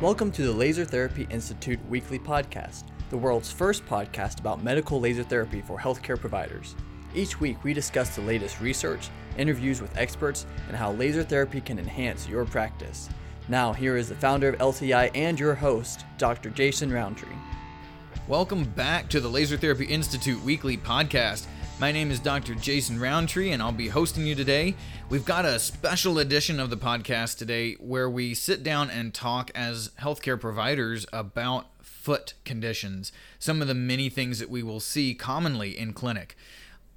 Welcome 0.00 0.30
to 0.32 0.44
the 0.44 0.52
Laser 0.52 0.84
Therapy 0.84 1.26
Institute 1.28 1.80
weekly 1.88 2.20
podcast, 2.20 2.84
the 3.10 3.16
world's 3.16 3.50
first 3.50 3.84
podcast 3.84 4.38
about 4.38 4.62
medical 4.62 5.00
laser 5.00 5.24
therapy 5.24 5.60
for 5.60 5.76
healthcare 5.76 6.16
providers. 6.16 6.76
Each 7.16 7.40
week, 7.40 7.64
we 7.64 7.74
discuss 7.74 8.14
the 8.14 8.22
latest 8.22 8.60
research, 8.60 9.10
interviews 9.38 9.82
with 9.82 9.96
experts, 9.96 10.46
and 10.68 10.76
how 10.76 10.92
laser 10.92 11.24
therapy 11.24 11.60
can 11.60 11.80
enhance 11.80 12.28
your 12.28 12.44
practice. 12.44 13.08
Now, 13.48 13.72
here 13.72 13.96
is 13.96 14.08
the 14.08 14.14
founder 14.14 14.50
of 14.50 14.60
LTI 14.60 15.10
and 15.16 15.40
your 15.40 15.56
host, 15.56 16.04
Dr. 16.16 16.50
Jason 16.50 16.92
Roundtree. 16.92 17.34
Welcome 18.28 18.62
back 18.62 19.08
to 19.08 19.18
the 19.18 19.28
Laser 19.28 19.56
Therapy 19.56 19.86
Institute 19.86 20.40
weekly 20.44 20.76
podcast. 20.76 21.48
My 21.80 21.92
name 21.92 22.10
is 22.10 22.18
Dr. 22.18 22.56
Jason 22.56 22.98
Roundtree, 22.98 23.52
and 23.52 23.62
I'll 23.62 23.70
be 23.70 23.86
hosting 23.86 24.26
you 24.26 24.34
today. 24.34 24.74
We've 25.10 25.24
got 25.24 25.44
a 25.44 25.60
special 25.60 26.18
edition 26.18 26.58
of 26.58 26.70
the 26.70 26.76
podcast 26.76 27.38
today 27.38 27.74
where 27.74 28.10
we 28.10 28.34
sit 28.34 28.64
down 28.64 28.90
and 28.90 29.14
talk 29.14 29.52
as 29.54 29.92
healthcare 30.00 30.40
providers 30.40 31.06
about 31.12 31.66
foot 31.80 32.34
conditions, 32.44 33.12
some 33.38 33.62
of 33.62 33.68
the 33.68 33.74
many 33.74 34.08
things 34.08 34.40
that 34.40 34.50
we 34.50 34.60
will 34.60 34.80
see 34.80 35.14
commonly 35.14 35.78
in 35.78 35.92
clinic. 35.92 36.36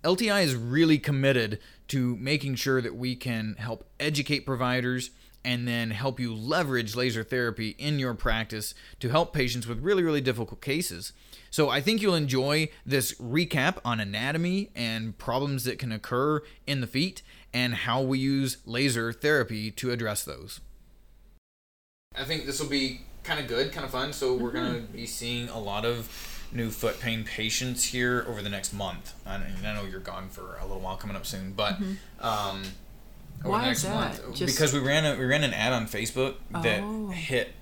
LTI 0.04 0.42
is 0.42 0.56
really 0.56 0.98
committed 0.98 1.60
to 1.90 2.16
making 2.16 2.56
sure 2.56 2.82
that 2.82 2.96
we 2.96 3.16
can 3.16 3.58
help 3.60 3.88
educate 4.00 4.48
providers 4.48 5.12
and 5.46 5.68
then 5.68 5.92
help 5.92 6.20
you 6.20 6.34
leverage 6.34 6.96
laser 6.96 7.24
therapy 7.24 7.76
in 7.78 8.00
your 8.00 8.16
practice 8.16 8.74
to 9.00 9.10
help 9.10 9.32
patients 9.32 9.68
with 9.68 9.84
really, 9.84 10.02
really 10.02 10.22
difficult 10.22 10.60
cases. 10.60 11.14
So 11.52 11.70
I 11.70 11.82
think 11.82 12.02
you'll 12.02 12.16
enjoy 12.16 12.70
this 12.86 13.14
recap 13.20 13.78
on 13.84 14.00
anatomy 14.00 14.72
and 14.74 15.18
problems 15.18 15.66
that 15.66 15.78
can 15.78 15.92
occur 15.92 16.42
in 16.66 16.80
the 16.80 16.88
feet 16.88 17.22
and 17.54 17.76
how 17.76 18.02
we 18.02 18.20
use 18.20 18.58
laser 18.66 19.12
therapy 19.12 19.70
to 19.72 19.92
address 19.92 20.24
those. 20.24 20.62
I 22.18 22.24
think 22.24 22.46
this 22.46 22.62
will 22.62 22.70
be 22.70 23.02
kind 23.24 23.40
of 23.40 23.48
good, 23.48 23.74
kind 23.74 23.84
of 23.86 23.92
fun. 23.92 24.14
So 24.14 24.34
we're 24.34 24.52
going 24.52 24.74
to 24.76 24.82
be 24.94 25.06
seeing 25.06 25.50
a 25.50 25.60
lot 25.60 25.84
of 25.84 26.10
new 26.54 26.70
foot 26.70 27.00
pain 27.02 27.26
patients 27.26 27.84
here 27.84 28.26
over 28.30 28.42
the 28.42 28.50
next 28.50 28.74
month. 28.74 29.14
I 29.28 29.38
know 29.62 29.84
you're 29.90 30.00
gone 30.00 30.30
for 30.30 30.58
a 30.58 30.64
little 30.66 30.80
while 30.82 30.96
coming 30.96 31.18
up 31.18 31.26
soon, 31.26 31.52
but 31.52 31.78
um, 32.22 32.64
over 33.42 33.50
Why 33.50 33.60
the 33.62 33.66
next 33.68 33.80
is 33.80 33.84
that? 33.90 33.96
month 33.96 34.36
Just- 34.36 34.56
because 34.56 34.74
we 34.74 34.80
ran 34.80 35.06
a 35.06 35.18
we 35.20 35.26
ran 35.26 35.44
an 35.44 35.54
ad 35.54 35.74
on 35.74 35.86
Facebook 35.88 36.36
that 36.52 36.80
Oh. 36.82 37.10
hit. 37.10 37.54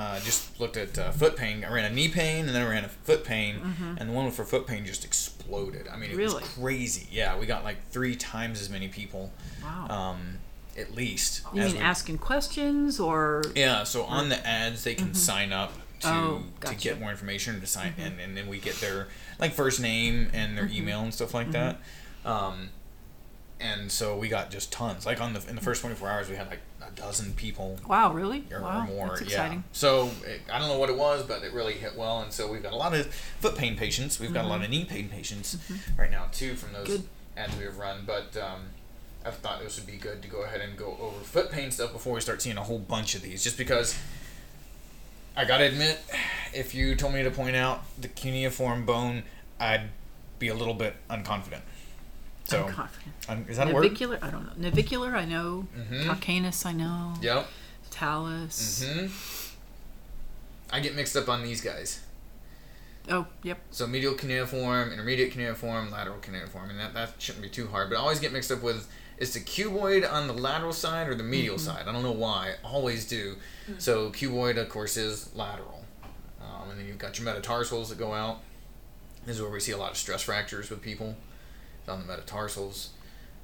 Uh, 0.00 0.20
just 0.20 0.60
looked 0.60 0.76
at 0.76 0.96
uh, 0.96 1.10
foot 1.10 1.34
pain. 1.34 1.64
I 1.64 1.72
ran 1.72 1.84
a 1.90 1.92
knee 1.92 2.08
pain 2.08 2.46
and 2.46 2.54
then 2.54 2.62
I 2.64 2.70
ran 2.70 2.84
a 2.84 2.88
foot 2.88 3.24
pain, 3.24 3.56
and 3.98 4.08
the 4.08 4.12
one 4.12 4.30
for 4.30 4.44
foot 4.44 4.64
pain 4.64 4.86
just 4.86 5.04
exploded. 5.04 5.88
I 5.88 5.96
mean, 5.96 6.04
it 6.04 6.12
Mm-hmm. 6.12 6.18
Really? 6.18 6.34
was 6.42 6.54
crazy. 6.54 7.08
Yeah, 7.10 7.36
we 7.36 7.46
got 7.46 7.64
like 7.64 7.78
three 7.90 8.14
times 8.14 8.60
as 8.60 8.70
many 8.70 8.86
people, 8.86 9.32
Wow. 9.60 9.88
um, 10.14 10.38
at 10.78 10.94
least. 10.94 11.42
you 11.52 11.62
mean 11.62 11.72
we- 11.72 11.78
asking 11.80 12.18
questions 12.18 13.00
or 13.00 13.42
yeah, 13.56 13.82
so 13.82 14.04
on 14.04 14.28
the 14.28 14.46
ads 14.46 14.84
they 14.84 14.94
can 14.94 15.14
sign 15.14 15.52
up 15.52 15.72
to 16.00 16.08
Oh, 16.08 16.12
to 16.12 16.60
gotcha. 16.60 16.74
Mm-hmm. 16.74 16.80
get 16.80 17.00
more 17.00 17.10
information 17.10 17.60
to 17.60 17.66
sign 17.66 17.92
and, 17.98 18.20
and 18.20 18.36
then 18.36 18.46
we 18.46 18.58
get 18.58 18.76
their 18.76 19.08
like 19.40 19.52
first 19.52 19.80
name 19.80 20.28
and 20.32 20.56
their 20.56 20.68
email 20.72 21.00
and 21.00 21.12
stuff 21.12 21.34
like 21.34 21.50
that. 21.50 21.80
Um, 22.24 22.68
and 23.60 23.90
so 23.90 24.16
we 24.16 24.28
got 24.28 24.52
just 24.52 24.70
tons. 24.70 25.04
Like 25.06 25.20
on 25.20 25.32
the 25.32 25.44
in 25.48 25.56
the 25.56 25.60
first 25.62 25.80
twenty 25.80 25.96
four 25.96 26.08
hours 26.08 26.28
we 26.28 26.36
had 26.36 26.46
like 26.48 26.60
a 26.88 27.00
dozen 27.00 27.32
people 27.34 27.78
wow, 27.86 28.12
really? 28.12 28.44
or, 28.50 28.58
or 28.58 28.62
wow, 28.62 28.86
more. 28.86 29.08
that's 29.08 29.20
yeah. 29.22 29.26
exciting. 29.26 29.64
So 29.72 30.10
it, 30.24 30.40
I 30.52 30.58
don't 30.58 30.68
know 30.68 30.78
what 30.78 30.88
it 30.90 30.96
was, 30.96 31.22
but 31.22 31.42
it 31.42 31.52
really 31.52 31.74
hit 31.74 31.96
well. 31.96 32.20
And 32.20 32.32
so 32.32 32.50
we've 32.50 32.62
got 32.62 32.72
a 32.72 32.76
lot 32.76 32.94
of 32.94 33.06
foot 33.40 33.56
pain 33.56 33.76
patients. 33.76 34.18
We've 34.18 34.32
got 34.32 34.44
a 34.44 34.48
lot 34.48 34.62
of 34.64 34.70
knee 34.70 34.84
pain 34.84 35.08
patients 35.08 35.58
right 35.98 36.10
now 36.10 36.26
too 36.32 36.54
from 36.54 36.72
those 36.72 36.86
Mm-hmm. 36.88 36.96
Good. 36.96 37.08
ads 37.36 37.56
we 37.58 37.64
have 37.64 37.78
run. 37.78 38.04
But 38.06 38.36
um, 38.36 38.60
I 39.26 39.30
thought 39.30 39.60
this 39.62 39.76
would 39.78 39.86
be 39.86 39.96
good 39.98 40.22
to 40.22 40.28
go 40.28 40.42
ahead 40.42 40.60
and 40.60 40.76
go 40.76 40.96
over 41.00 41.20
foot 41.20 41.50
pain 41.50 41.70
stuff 41.70 41.92
before 41.92 42.14
we 42.14 42.20
start 42.20 42.40
seeing 42.40 42.56
a 42.56 42.62
whole 42.62 42.78
bunch 42.78 43.14
of 43.14 43.22
these. 43.22 43.42
Just 43.44 43.58
because 43.58 43.98
I 45.36 45.44
gotta 45.44 45.64
admit, 45.64 45.98
if 46.54 46.74
you 46.74 46.94
told 46.96 47.14
me 47.14 47.22
to 47.22 47.30
point 47.30 47.54
out 47.56 47.82
the 48.00 48.08
cuneiform 48.08 48.84
bone, 48.86 49.22
I'd 49.60 49.90
be 50.38 50.48
a 50.48 50.54
little 50.54 50.74
bit 50.74 50.94
unconfident. 51.10 51.60
So 52.48 52.64
I'm 52.64 52.72
confident. 52.72 53.14
un- 53.28 53.46
is 53.48 53.56
that 53.58 53.68
a 53.70 53.74
word? 53.74 53.82
Navicular, 53.84 54.18
I 54.22 54.30
don't 54.30 54.44
know. 54.58 54.70
Navicular, 54.70 55.14
I 55.14 55.24
know. 55.26 55.66
Mhm. 55.76 56.04
Calcaneus, 56.06 56.64
I 56.64 56.72
know. 56.72 57.14
Yep. 57.20 57.46
Talus. 57.90 58.84
hmm 58.84 59.06
I 60.70 60.80
get 60.80 60.94
mixed 60.94 61.16
up 61.16 61.28
on 61.28 61.42
these 61.42 61.60
guys. 61.60 62.00
Oh, 63.10 63.26
yep. 63.42 63.58
So 63.70 63.86
medial 63.86 64.14
cuneiform, 64.14 64.92
intermediate 64.92 65.32
cuneiform, 65.32 65.90
lateral 65.90 66.18
cuneiform, 66.18 66.68
and 66.70 66.78
that, 66.78 66.92
that 66.94 67.14
shouldn't 67.18 67.42
be 67.42 67.48
too 67.48 67.68
hard. 67.68 67.88
But 67.90 67.96
I 67.96 68.00
always 68.00 68.20
get 68.20 68.32
mixed 68.32 68.50
up 68.52 68.62
with 68.62 68.86
is 69.18 69.32
the 69.34 69.40
cuboid 69.40 70.10
on 70.10 70.26
the 70.26 70.32
lateral 70.34 70.72
side 70.72 71.08
or 71.08 71.14
the 71.14 71.22
medial 71.24 71.58
side? 71.58 71.86
I 71.88 71.92
don't 71.92 72.02
know 72.04 72.12
why. 72.12 72.54
I 72.64 72.66
always 72.68 73.06
do. 73.08 73.36
So 73.78 74.10
cuboid, 74.10 74.58
of 74.58 74.68
course, 74.68 74.96
is 74.96 75.34
lateral, 75.34 75.84
um, 76.40 76.70
and 76.70 76.78
then 76.78 76.86
you've 76.86 76.98
got 76.98 77.18
your 77.18 77.24
metatarsals 77.26 77.88
that 77.90 77.98
go 77.98 78.12
out. 78.14 78.40
This 79.26 79.36
is 79.36 79.42
where 79.42 79.50
we 79.50 79.60
see 79.60 79.72
a 79.72 79.76
lot 79.78 79.90
of 79.90 79.96
stress 79.98 80.22
fractures 80.22 80.70
with 80.70 80.80
people. 80.82 81.16
It's 81.88 81.94
on 81.94 82.06
the 82.06 82.12
metatarsals. 82.12 82.90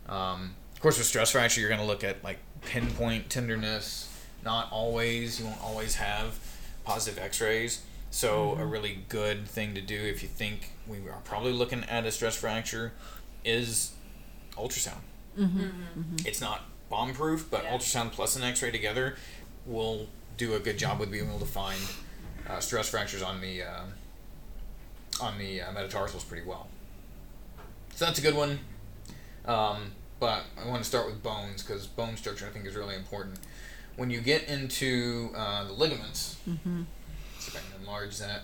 Um, 0.06 0.54
of 0.74 0.80
course, 0.82 0.98
with 0.98 1.06
stress 1.06 1.30
fracture, 1.30 1.60
you're 1.62 1.70
going 1.70 1.80
to 1.80 1.86
look 1.86 2.04
at 2.04 2.22
like 2.22 2.38
pinpoint 2.60 3.30
tenderness. 3.30 4.10
Not 4.44 4.70
always. 4.70 5.40
You 5.40 5.46
won't 5.46 5.62
always 5.62 5.94
have 5.94 6.38
positive 6.84 7.18
X-rays. 7.18 7.82
So 8.10 8.54
a 8.56 8.66
really 8.66 8.98
good 9.08 9.48
thing 9.48 9.74
to 9.74 9.80
do 9.80 9.96
if 9.96 10.22
you 10.22 10.28
think 10.28 10.72
we 10.86 10.98
are 10.98 11.22
probably 11.24 11.52
looking 11.52 11.84
at 11.84 12.04
a 12.04 12.10
stress 12.10 12.36
fracture 12.36 12.92
is 13.46 13.92
ultrasound. 14.58 15.00
It's 16.26 16.42
not 16.42 16.64
bomb 16.90 17.14
proof, 17.14 17.48
but 17.50 17.64
ultrasound 17.64 18.12
plus 18.12 18.36
an 18.36 18.42
X-ray 18.42 18.70
together 18.70 19.16
will 19.64 20.08
do 20.36 20.52
a 20.52 20.58
good 20.58 20.76
job 20.78 21.00
with 21.00 21.10
being 21.10 21.28
able 21.28 21.38
to 21.38 21.46
find 21.46 21.80
uh, 22.46 22.60
stress 22.60 22.90
fractures 22.90 23.22
on 23.22 23.40
the 23.40 23.62
uh, 23.62 23.84
on 25.22 25.38
the 25.38 25.62
uh, 25.62 25.72
metatarsals 25.72 26.24
pretty 26.24 26.46
well. 26.46 26.68
So 27.94 28.04
that's 28.06 28.18
a 28.18 28.22
good 28.22 28.34
one. 28.34 28.58
Um, 29.44 29.92
but 30.20 30.42
I 30.62 30.66
want 30.68 30.82
to 30.82 30.88
start 30.88 31.06
with 31.06 31.22
bones 31.22 31.62
because 31.62 31.86
bone 31.86 32.16
structure 32.16 32.46
I 32.46 32.50
think 32.50 32.66
is 32.66 32.74
really 32.74 32.96
important. 32.96 33.38
When 33.96 34.10
you 34.10 34.20
get 34.20 34.48
into 34.48 35.30
uh, 35.36 35.64
the 35.64 35.72
ligaments, 35.72 36.36
Mm-hmm. 36.48 36.82
see 37.38 37.52
if 37.52 37.56
I 37.56 37.60
can 37.72 37.80
enlarge 37.82 38.18
that. 38.18 38.42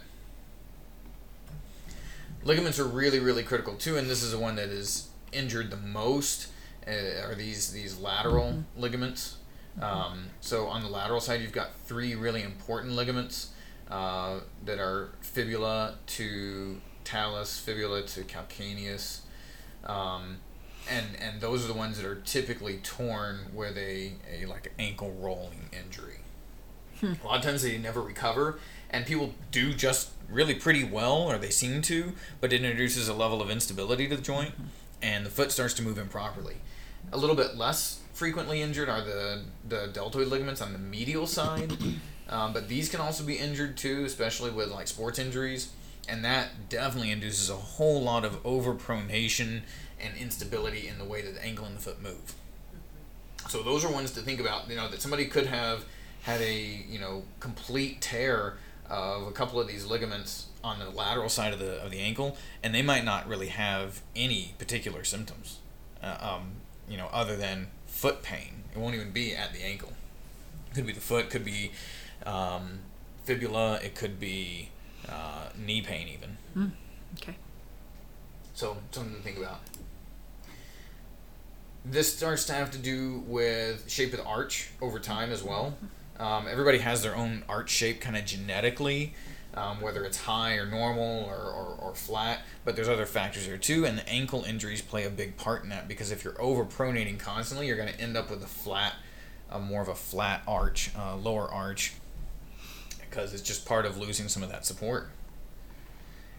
Ligaments 2.45 2.79
are 2.79 2.85
really, 2.85 3.19
really 3.19 3.43
critical 3.43 3.75
too, 3.75 3.97
and 3.99 4.09
this 4.09 4.23
is 4.23 4.31
the 4.33 4.39
one 4.39 4.57
that 4.57 4.69
is 4.69 5.09
injured 5.33 5.71
the 5.71 5.77
most. 5.77 6.49
Uh, 6.87 7.27
are 7.27 7.35
these 7.35 7.73
these 7.73 7.99
lateral 7.99 8.65
ligaments? 8.77 9.37
Um, 9.81 10.27
so 10.41 10.67
on 10.67 10.83
the 10.83 10.89
lateral 10.89 11.21
side, 11.21 11.41
you've 11.43 11.53
got 11.53 11.75
three 11.85 12.15
really 12.15 12.43
important 12.43 12.95
ligaments 12.95 13.51
uh, 13.91 14.41
that 14.65 14.79
are 14.79 15.11
fibula 15.21 15.97
to 16.07 16.81
talus, 17.05 17.59
fibula 17.59 18.03
to 18.03 18.23
calcaneus, 18.23 19.21
um, 19.85 20.39
and 20.91 21.07
and 21.21 21.41
those 21.41 21.65
are 21.65 21.69
the 21.69 21.75
ones 21.75 21.97
that 21.99 22.07
are 22.07 22.17
typically 22.17 22.79
torn 22.79 23.47
with 23.55 23.77
a, 23.77 24.13
a 24.31 24.47
like 24.47 24.73
ankle 24.79 25.13
rolling 25.19 25.71
injury. 25.73 26.19
A 27.03 27.27
lot 27.27 27.39
of 27.39 27.43
times 27.43 27.63
they 27.63 27.79
never 27.79 28.03
recover, 28.03 28.59
and 28.91 29.07
people 29.07 29.35
do 29.51 29.73
just 29.73 30.11
really 30.29 30.55
pretty 30.55 30.85
well, 30.85 31.23
or 31.23 31.39
they 31.39 31.51
seem 31.51 31.81
to, 31.83 32.13
but 32.41 32.53
it 32.53 32.63
introduces 32.63 33.09
a 33.09 33.15
level 33.15 33.41
of 33.41 33.51
instability 33.51 34.07
to 34.09 34.17
the 34.17 34.23
joint, 34.23 34.53
and 35.03 35.25
the 35.25 35.31
foot 35.31 35.51
starts 35.51 35.75
to 35.75 35.83
move 35.83 35.99
improperly. 35.99 36.57
A 37.13 37.17
little 37.17 37.37
bit 37.37 37.57
less 37.57 38.01
frequently 38.13 38.61
injured 38.61 38.91
are 38.91 39.01
the, 39.01 39.43
the 39.67 39.89
deltoid 39.93 40.29
ligaments 40.29 40.61
on 40.61 40.73
the 40.75 40.79
medial 40.79 41.27
side, 41.27 41.73
um, 42.29 42.53
but 42.53 42.69
these 42.69 42.91
can 42.91 43.01
also 43.01 43.25
be 43.25 43.37
injured 43.37 43.79
too, 43.79 44.05
especially 44.05 44.51
with 44.51 44.71
like 44.71 44.87
sports 44.87 45.19
injuries, 45.19 45.71
and 46.11 46.25
that 46.25 46.69
definitely 46.69 47.11
induces 47.11 47.49
a 47.49 47.57
whole 47.57 48.03
lot 48.03 48.25
of 48.25 48.43
overpronation 48.43 49.63
and 50.01 50.17
instability 50.19 50.89
in 50.89 50.99
the 50.99 51.05
way 51.05 51.23
that 51.23 51.35
the 51.35 51.45
ankle 51.45 51.65
and 51.67 51.77
the 51.77 51.81
foot 51.81 52.03
move. 52.03 52.35
So 53.49 53.63
those 53.63 53.85
are 53.85 53.93
ones 53.93 54.11
to 54.13 54.21
think 54.21 54.41
about. 54.41 54.69
You 54.69 54.77
know 54.77 54.89
that 54.89 55.01
somebody 55.01 55.27
could 55.27 55.47
have 55.47 55.85
had 56.23 56.41
a 56.41 56.85
you 56.89 56.99
know 56.99 57.23
complete 57.39 58.01
tear 58.01 58.55
of 58.89 59.29
a 59.29 59.33
couple 59.33 59.61
of 59.61 59.69
these 59.69 59.87
ligaments 59.87 60.47
on 60.63 60.79
the 60.79 60.91
lateral 60.91 61.29
side 61.29 61.53
of 61.53 61.59
the 61.59 61.83
of 61.83 61.91
the 61.91 62.01
ankle, 62.01 62.37
and 62.63 62.75
they 62.75 62.83
might 62.83 63.05
not 63.05 63.27
really 63.29 63.49
have 63.49 64.03
any 64.17 64.55
particular 64.59 65.05
symptoms, 65.05 65.59
uh, 66.03 66.17
um, 66.21 66.53
you 66.89 66.97
know, 66.97 67.09
other 67.13 67.37
than 67.37 67.69
foot 67.87 68.23
pain. 68.23 68.65
It 68.73 68.79
won't 68.79 68.95
even 68.95 69.11
be 69.11 69.35
at 69.35 69.53
the 69.53 69.63
ankle. 69.63 69.93
Could 70.75 70.87
be 70.87 70.93
the 70.93 71.01
foot. 71.01 71.31
Could 71.31 71.45
be 71.45 71.73
um, 72.25 72.81
fibula. 73.25 73.81
It 73.83 73.95
could 73.95 74.21
be 74.21 74.69
uh, 75.09 75.49
knee 75.57 75.83
pain 75.83 76.09
even. 76.09 76.73
Okay. 77.21 77.35
So 78.55 78.77
something 78.91 79.17
to 79.17 79.23
think 79.23 79.39
about. 79.39 79.61
This 81.85 82.15
starts 82.15 82.45
to 82.47 82.53
have 82.53 82.71
to 82.73 82.79
do 82.79 83.25
with 83.27 83.91
shape 83.91 84.13
of 84.13 84.19
the 84.19 84.25
arch 84.27 84.71
over 84.83 84.99
time 84.99 85.31
as 85.33 85.43
well. 85.43 85.77
Um, 86.19 86.47
everybody 86.51 86.79
has 86.79 87.03
their 87.03 87.17
own 87.17 87.43
arch 87.49 87.71
shape 87.71 88.03
kind 88.03 88.15
of 88.17 88.27
genetically, 88.27 89.15
um, 89.55 89.81
whether 89.81 90.05
it's 90.05 90.19
high 90.19 90.57
or 90.57 90.67
normal 90.67 91.25
or, 91.25 91.37
or, 91.37 91.77
or 91.81 91.95
flat, 91.95 92.43
but 92.67 92.77
there's 92.77 92.89
other 92.91 93.07
factors 93.07 93.47
there 93.47 93.57
too, 93.57 93.87
and 93.87 93.97
the 93.97 94.07
ankle 94.07 94.45
injuries 94.45 94.83
play 94.83 95.05
a 95.07 95.11
big 95.11 95.39
part 95.39 95.63
in 95.63 95.71
that 95.71 95.89
because 95.89 96.11
if 96.11 96.23
you're 96.23 96.35
overpronating 96.35 97.19
constantly, 97.19 97.67
you're 97.67 97.77
going 97.79 97.93
to 97.93 97.99
end 97.99 98.19
up 98.19 98.31
with 98.31 98.43
a 98.45 98.47
flat, 98.47 98.97
uh, 99.51 99.59
more 99.59 99.81
of 99.81 99.89
a 99.89 99.95
flat 99.95 100.43
arch, 100.47 100.91
uh, 100.99 101.17
lower 101.17 101.49
arch, 101.51 101.95
because 103.11 103.35
it's 103.35 103.43
just 103.43 103.67
part 103.67 103.85
of 103.85 103.99
losing 103.99 104.29
some 104.29 104.43
of 104.43 104.51
that 104.51 104.65
support. 104.65 105.11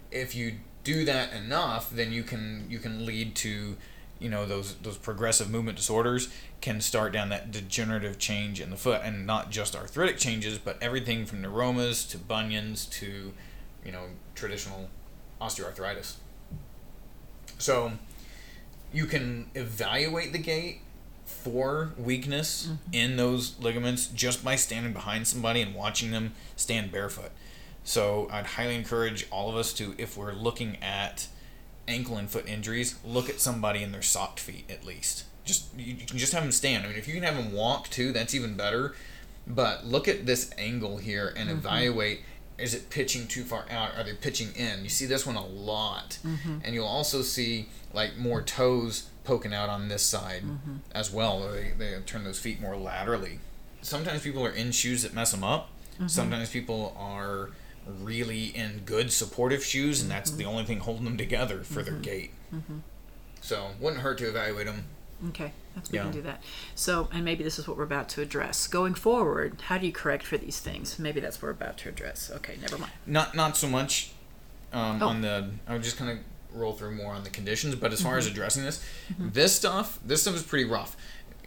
If 0.10 0.34
you 0.34 0.56
do 0.84 1.06
that 1.06 1.34
enough, 1.34 1.90
then 1.92 2.12
you 2.12 2.24
can 2.24 2.66
you 2.70 2.80
can 2.80 3.06
lead 3.06 3.36
to 3.36 3.78
you 4.20 4.30
know 4.30 4.46
those 4.46 4.76
those 4.76 4.98
progressive 4.98 5.50
movement 5.50 5.78
disorders 5.78 6.30
can 6.62 6.80
start 6.80 7.12
down 7.12 7.30
that 7.30 7.52
degenerative 7.52 8.20
change 8.20 8.62
in 8.62 8.70
the 8.70 8.78
foot 8.78 9.02
and 9.04 9.26
not 9.26 9.50
just 9.50 9.76
arthritic 9.76 10.18
changes 10.18 10.60
but 10.60 10.78
everything 10.80 11.26
from 11.26 11.42
neuromas 11.42 12.08
to 12.08 12.20
bunions 12.20 12.86
to 12.86 13.34
you 13.84 13.92
know 13.92 14.04
traditional 14.36 14.90
osteoarthritis 15.42 16.18
so 17.58 17.94
you 18.94 19.08
can 19.08 19.50
evaluate 19.56 20.34
the 20.34 20.38
gait 20.38 20.82
for 21.44 21.92
weakness 21.98 22.68
mm-hmm. 22.68 22.94
in 22.94 23.18
those 23.18 23.60
ligaments 23.60 24.08
just 24.08 24.44
by 24.44 24.56
standing 24.56 24.94
behind 24.94 25.28
somebody 25.28 25.62
and 25.62 25.76
watching 25.76 26.12
them 26.12 26.34
stand 26.56 26.92
barefoot 26.92 27.32
so 27.84 28.28
i'd 28.32 28.46
highly 28.46 28.76
encourage 28.76 29.28
all 29.32 29.50
of 29.50 29.56
us 29.56 29.74
to 29.74 29.96
if 29.98 30.18
we're 30.18 30.34
looking 30.34 30.78
at 30.82 31.28
ankle 31.88 32.18
and 32.18 32.30
foot 32.30 32.48
injuries, 32.48 32.98
look 33.06 33.30
at 33.30 33.40
somebody 33.40 33.84
in 33.84 33.92
their 33.92 34.02
socked 34.02 34.40
feet 34.40 34.70
at 34.70 34.86
least. 34.86 35.26
Just 35.46 35.78
you, 35.78 35.94
you 35.94 36.06
can 36.06 36.18
just 36.18 36.34
have 36.34 36.44
them 36.44 36.52
stand. 36.52 36.86
I 36.86 36.90
mean, 36.90 36.98
if 36.98 37.08
you 37.08 37.14
can 37.14 37.24
have 37.24 37.36
them 37.36 37.54
walk 37.54 37.90
too, 37.90 38.12
that's 38.12 38.34
even 38.34 38.56
better. 38.56 38.96
But 39.48 39.86
look 39.86 40.08
at 40.08 40.26
this 40.26 40.52
angle 40.58 40.98
here 40.98 41.34
and 41.36 41.50
mm-hmm. 41.50 41.60
evaluate: 41.60 42.22
is 42.58 42.74
it 42.74 42.90
pitching 42.90 43.28
too 43.28 43.44
far 43.44 43.66
out? 43.70 43.98
Are 43.98 44.04
they 44.04 44.14
pitching 44.14 44.54
in? 44.56 44.84
You 44.84 44.90
see 44.90 45.06
this 45.06 45.26
one 45.26 45.36
a 45.36 45.46
lot, 45.46 46.20
mm-hmm. 46.26 46.60
and 46.64 46.74
you'll 46.74 46.86
also 46.86 47.22
see 47.22 47.70
like 47.94 48.18
more 48.18 48.42
toes 48.42 49.10
poking 49.24 49.54
out 49.54 49.70
on 49.70 49.88
this 49.88 50.04
side 50.04 50.44
mm-hmm. 50.44 50.78
as 50.92 51.12
well. 51.12 51.48
They 51.52 51.72
they 51.78 51.96
turn 52.06 52.24
those 52.24 52.40
feet 52.40 52.62
more 52.62 52.76
laterally. 52.76 53.40
Sometimes 53.82 54.22
people 54.22 54.46
are 54.46 54.52
in 54.52 54.72
shoes 54.72 55.04
that 55.04 55.14
mess 55.14 55.32
them 55.32 55.44
up. 55.44 55.70
Mm-hmm. 55.96 56.08
Sometimes 56.08 56.50
people 56.50 56.96
are 56.98 57.50
really 57.88 58.46
in 58.46 58.82
good 58.86 59.12
supportive 59.12 59.64
shoes, 59.64 60.02
and 60.02 60.12
that's 60.12 60.32
the 60.32 60.44
mm-hmm. 60.44 60.52
only 60.52 60.64
thing 60.66 60.80
holding 60.80 61.06
them 61.06 61.18
together 61.18 61.64
for 61.64 61.82
their 61.82 61.96
gait. 61.96 62.32
So, 63.42 63.72
wouldn't 63.80 64.04
hurt 64.04 64.20
to 64.20 64.30
evaluate 64.30 64.68
them. 64.68 64.86
Okay, 65.30 65.52
that's 65.76 65.92
we 65.92 65.98
Yeah. 65.98 66.04
can 66.04 66.12
do 66.12 66.22
that. 66.24 66.44
So, 66.76 67.10
and 67.12 67.24
maybe 67.26 67.44
this 67.44 67.60
is 67.60 67.68
what 67.68 67.78
we're 67.78 67.84
about 67.84 68.10
to 68.10 68.22
address. 68.22 68.68
Going 68.68 68.94
forward, 68.94 69.62
how 69.66 69.78
do 69.78 69.86
you 69.86 69.94
correct 69.94 70.26
for 70.26 70.38
these 70.38 70.60
things? 70.60 70.98
Maybe 71.00 71.20
that's 71.20 71.38
what 71.38 71.44
we're 71.44 71.52
about 71.52 71.78
to 71.80 71.90
address. 71.90 72.32
Okay, 72.36 72.58
never 72.62 72.78
mind. 72.78 72.92
Not 73.06 73.36
not 73.36 73.58
so 73.58 73.68
much 73.68 74.12
um, 74.74 75.02
Oh. 75.02 75.10
on 75.10 75.22
the. 75.22 75.52
I 75.68 75.74
would 75.74 75.84
just 75.84 75.98
kind 75.98 76.12
of 76.12 76.20
roll 76.54 76.74
through 76.74 76.96
more 76.96 77.14
on 77.14 77.24
the 77.24 77.30
conditions, 77.30 77.76
but 77.76 77.94
as 77.94 78.02
far 78.02 78.18
as 78.18 78.26
mm-hmm. 78.26 78.34
addressing 78.34 78.64
this, 78.64 78.84
mm-hmm. 79.12 79.30
this 79.32 79.56
stuff, 79.56 80.00
this 80.06 80.22
stuff 80.22 80.36
is 80.36 80.44
pretty 80.44 80.66
rough. 80.66 80.96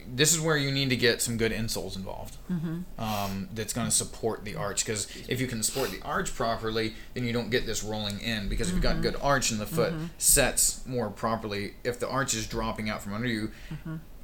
This 0.06 0.34
is 0.34 0.40
where 0.40 0.58
you 0.58 0.70
need 0.70 0.90
to 0.90 0.96
get 0.96 1.22
some 1.22 1.38
good 1.38 1.50
insoles 1.50 1.96
involved. 1.96 2.36
Mm-hmm. 2.50 3.00
Um, 3.00 3.48
that's 3.54 3.72
going 3.72 3.86
to 3.86 3.90
support 3.90 4.44
the 4.44 4.54
arch 4.54 4.84
because 4.84 5.08
if 5.28 5.40
you 5.40 5.46
can 5.46 5.62
support 5.62 5.90
the 5.90 6.02
arch 6.02 6.34
properly, 6.34 6.94
then 7.14 7.24
you 7.24 7.32
don't 7.32 7.48
get 7.48 7.64
this 7.64 7.82
rolling 7.82 8.20
in. 8.20 8.50
Because 8.50 8.68
if 8.68 8.74
you've 8.74 8.82
got 8.82 9.00
good 9.00 9.16
arch 9.22 9.50
and 9.50 9.58
the 9.58 9.66
foot 9.66 9.94
sets 10.18 10.86
more 10.86 11.08
properly, 11.08 11.74
if 11.84 11.98
the 11.98 12.08
arch 12.08 12.34
is 12.34 12.46
dropping 12.46 12.90
out 12.90 13.02
from 13.02 13.14
under 13.14 13.28
you, 13.28 13.50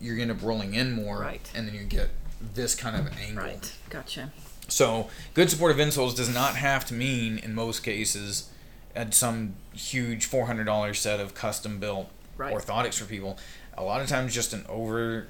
you're 0.00 0.16
going 0.16 0.28
to 0.28 0.34
end 0.34 0.42
up 0.42 0.46
rolling 0.46 0.74
in 0.74 0.92
more, 0.92 1.20
Right. 1.20 1.50
and 1.54 1.66
then 1.66 1.74
you 1.74 1.84
get 1.84 2.10
this 2.54 2.74
kind 2.74 2.96
of 2.96 3.12
angle. 3.18 3.44
Right, 3.44 3.72
gotcha. 3.88 4.32
So, 4.68 5.08
good 5.34 5.50
supportive 5.50 5.78
insoles 5.78 6.14
does 6.16 6.32
not 6.32 6.56
have 6.56 6.86
to 6.86 6.94
mean, 6.94 7.38
in 7.38 7.54
most 7.54 7.82
cases, 7.82 8.50
at 8.94 9.14
some 9.14 9.54
huge 9.72 10.26
four 10.26 10.46
hundred 10.46 10.64
dollars 10.64 10.98
set 10.98 11.20
of 11.20 11.34
custom 11.34 11.78
built 11.78 12.08
Right. 12.36 12.54
orthotics 12.54 12.94
for 12.98 13.04
people. 13.04 13.38
A 13.76 13.82
lot 13.82 14.00
of 14.00 14.08
times, 14.08 14.34
just 14.34 14.52
an 14.54 14.64
over, 14.68 15.26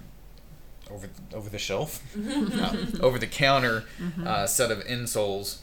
over 0.90 1.08
over 1.34 1.48
the 1.50 1.58
shelf, 1.58 2.02
uh, 2.16 2.76
over 3.00 3.18
the 3.18 3.26
counter 3.26 3.84
uh, 4.24 4.46
set 4.46 4.70
of 4.70 4.78
insoles 4.84 5.58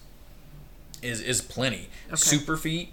is 1.01 1.21
is 1.21 1.41
plenty. 1.41 1.88
Okay. 2.07 2.15
Superfeet 2.15 2.89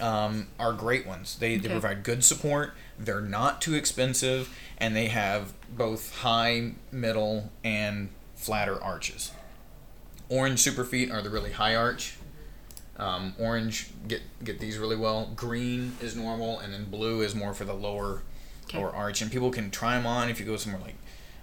um, 0.00 0.48
are 0.58 0.72
great 0.74 1.06
ones. 1.06 1.36
They, 1.38 1.56
they 1.56 1.68
provide 1.68 2.02
good 2.02 2.22
support. 2.24 2.74
They're 2.98 3.20
not 3.22 3.62
too 3.62 3.74
expensive, 3.74 4.54
and 4.78 4.94
they 4.94 5.06
have 5.06 5.52
both 5.74 6.16
high, 6.20 6.72
middle, 6.92 7.50
and 7.64 8.10
flatter 8.36 8.82
arches. 8.82 9.32
Orange 10.28 10.60
Superfeet 10.62 11.12
are 11.12 11.22
the 11.22 11.30
really 11.30 11.52
high 11.52 11.74
arch. 11.74 12.16
Um, 13.00 13.34
orange 13.38 13.88
get 14.06 14.20
get 14.44 14.60
these 14.60 14.76
really 14.78 14.96
well. 14.96 15.32
Green 15.34 15.96
is 16.00 16.14
normal, 16.14 16.58
and 16.58 16.72
then 16.74 16.84
blue 16.84 17.22
is 17.22 17.34
more 17.34 17.54
for 17.54 17.64
the 17.64 17.72
lower 17.74 18.22
Okay. 18.68 18.78
lower 18.78 18.94
arch. 18.94 19.20
And 19.22 19.32
people 19.32 19.50
can 19.50 19.70
try 19.70 19.96
them 19.96 20.06
on 20.06 20.28
if 20.28 20.38
you 20.38 20.46
go 20.46 20.56
somewhere 20.56 20.80
like 20.82 20.94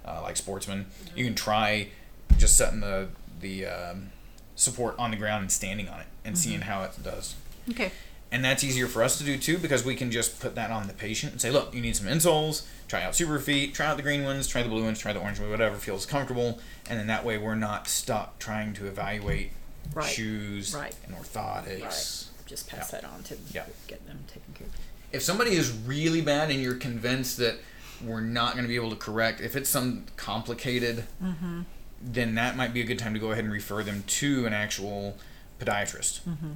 uh, 0.06 0.22
like 0.22 0.38
Sportsman. 0.38 0.86
You 1.16 1.26
can 1.26 1.36
try 1.36 1.90
just 2.38 2.56
setting 2.58 2.80
the 2.82 3.10
the 3.42 3.66
um, 3.66 4.12
support 4.56 4.96
on 4.98 5.12
the 5.12 5.18
ground 5.18 5.42
and 5.42 5.52
standing 5.52 5.90
on 5.90 6.00
it 6.00 6.08
and 6.24 6.38
seeing 6.38 6.62
how 6.62 6.84
it 6.84 6.92
does. 7.04 7.36
Okay. 7.70 7.92
And 8.32 8.44
that's 8.44 8.62
easier 8.64 8.88
for 8.88 9.04
us 9.04 9.18
to 9.20 9.24
do 9.24 9.38
too 9.38 9.58
because 9.58 9.86
we 9.86 9.96
can 9.96 10.12
just 10.12 10.40
put 10.42 10.54
that 10.56 10.70
on 10.70 10.88
the 10.88 10.94
patient 10.94 11.32
and 11.32 11.42
say, 11.42 11.50
look, 11.50 11.74
you 11.74 11.80
need 11.82 11.96
some 11.96 12.08
insoles. 12.08 12.66
Try 12.90 13.02
out 13.04 13.14
Superfeet. 13.14 13.74
Try 13.74 13.86
out 13.86 13.96
the 13.98 14.04
green 14.04 14.24
ones. 14.24 14.48
Try 14.48 14.64
the 14.64 14.70
blue 14.70 14.84
ones. 14.84 15.00
Try 15.00 15.14
the 15.14 15.20
orange 15.20 15.40
ones. 15.40 15.50
Whatever 15.50 15.76
feels 15.78 16.06
comfortable. 16.06 16.60
And 16.90 17.00
then 17.00 17.08
that 17.08 17.24
way 17.26 17.38
we're 17.38 17.56
not 17.56 17.88
stuck 17.88 18.38
trying 18.38 18.74
to 18.76 18.86
evaluate 18.86 19.52
Right. 19.94 20.10
shoes 20.10 20.74
Right. 20.74 20.96
and 21.06 21.16
orthotics. 21.16 21.82
Right. 21.82 22.46
Just 22.46 22.68
pass 22.68 22.92
Yeah. 22.92 23.02
that 23.02 23.10
on 23.10 23.24
to 23.24 23.38
Yeah. 23.52 23.66
get 23.88 24.06
them 24.08 24.26
taken 24.28 24.54
care 24.54 24.68
of. 24.68 24.74
If 25.12 25.24
somebody 25.24 25.52
is 25.56 25.72
really 25.72 26.22
bad 26.22 26.52
and 26.52 26.62
you're 26.62 26.76
convinced 26.76 27.38
that 27.38 27.60
we're 28.02 28.22
not 28.22 28.54
going 28.54 28.64
to 28.64 28.70
be 28.70 28.76
able 28.76 28.90
to 28.92 28.96
correct, 28.96 29.42
if 29.42 29.56
it's 29.56 29.70
some 29.70 30.06
complicated, 30.18 31.06
mm-hmm. 31.24 31.62
then 32.02 32.36
that 32.36 32.56
might 32.56 32.74
be 32.74 32.82
a 32.82 32.84
good 32.84 33.00
time 33.00 33.14
to 33.14 33.20
go 33.20 33.32
ahead 33.32 33.44
and 33.44 33.54
refer 33.54 33.84
them 33.84 34.04
to 34.08 34.46
an 34.46 34.54
actual 34.54 35.18
podiatrist. 35.60 36.22
Mm-hmm. 36.22 36.52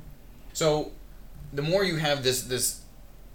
So, 0.53 0.91
the 1.53 1.61
more 1.61 1.83
you 1.83 1.97
have 1.97 2.23
this 2.23 2.43
this 2.43 2.81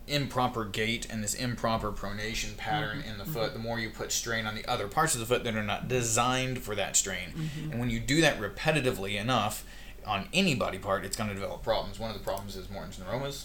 improper 0.08 0.64
gait 0.64 1.06
and 1.10 1.22
this 1.22 1.34
improper 1.34 1.90
pronation 1.90 2.56
pattern 2.56 2.98
mm-hmm. 3.00 3.10
in 3.10 3.18
the 3.18 3.24
foot, 3.24 3.52
the 3.52 3.58
more 3.58 3.80
you 3.80 3.90
put 3.90 4.12
strain 4.12 4.46
on 4.46 4.54
the 4.54 4.64
other 4.66 4.86
parts 4.86 5.14
of 5.14 5.20
the 5.20 5.26
foot 5.26 5.42
that 5.44 5.56
are 5.56 5.64
not 5.64 5.88
designed 5.88 6.60
for 6.60 6.74
that 6.76 6.96
strain. 6.96 7.50
And 7.70 7.80
when 7.80 7.90
you 7.90 7.98
do 7.98 8.20
that 8.20 8.38
repetitively 8.40 9.20
enough 9.20 9.64
on 10.06 10.28
any 10.32 10.54
body 10.54 10.78
part, 10.78 11.04
it's 11.04 11.16
going 11.16 11.28
to 11.28 11.34
develop 11.34 11.62
problems. 11.62 11.98
One 11.98 12.10
of 12.10 12.16
the 12.16 12.22
problems 12.24 12.56
is 12.56 12.70
Morton's 12.70 12.98
neuromas, 12.98 13.44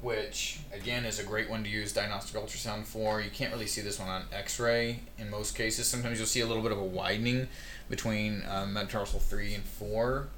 which 0.00 0.60
again 0.72 1.04
is 1.04 1.18
a 1.18 1.24
great 1.24 1.48
one 1.50 1.64
to 1.64 1.70
use 1.70 1.92
diagnostic 1.92 2.40
ultrasound 2.40 2.84
for. 2.84 3.20
You 3.20 3.30
can't 3.30 3.52
really 3.52 3.66
see 3.66 3.80
this 3.80 3.98
one 3.98 4.08
on 4.08 4.22
X-ray 4.32 5.00
in 5.18 5.30
most 5.30 5.54
cases. 5.56 5.86
Sometimes 5.86 6.18
you'll 6.18 6.26
see 6.26 6.40
a 6.40 6.46
little 6.46 6.62
bit 6.62 6.72
of 6.72 6.78
a 6.78 6.84
widening 6.84 7.48
between 7.88 8.42
um, 8.48 8.72
metatarsal 8.72 9.20
three 9.20 9.54
and 9.54 9.64
four. 9.64 10.28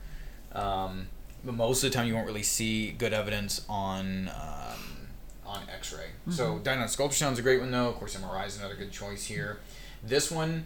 Um, 0.52 1.08
but 1.44 1.54
most 1.54 1.84
of 1.84 1.90
the 1.90 1.96
time, 1.96 2.06
you 2.06 2.14
won't 2.14 2.26
really 2.26 2.42
see 2.42 2.92
good 2.92 3.12
evidence 3.12 3.64
on 3.68 4.28
um, 4.28 5.08
on 5.46 5.62
X-ray. 5.72 6.06
So 6.30 6.58
diagnostic 6.58 7.04
ultrasound 7.04 7.32
is 7.32 7.38
a 7.38 7.42
great 7.42 7.60
one, 7.60 7.70
though. 7.70 7.88
Of 7.88 7.96
course, 7.96 8.16
MRI 8.16 8.46
is 8.46 8.58
another 8.58 8.74
good 8.74 8.90
choice 8.90 9.26
here. 9.26 9.58
This 10.02 10.30
one, 10.30 10.64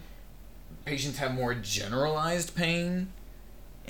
patients 0.85 1.17
have 1.17 1.33
more 1.33 1.53
generalized 1.53 2.55
pain 2.55 3.09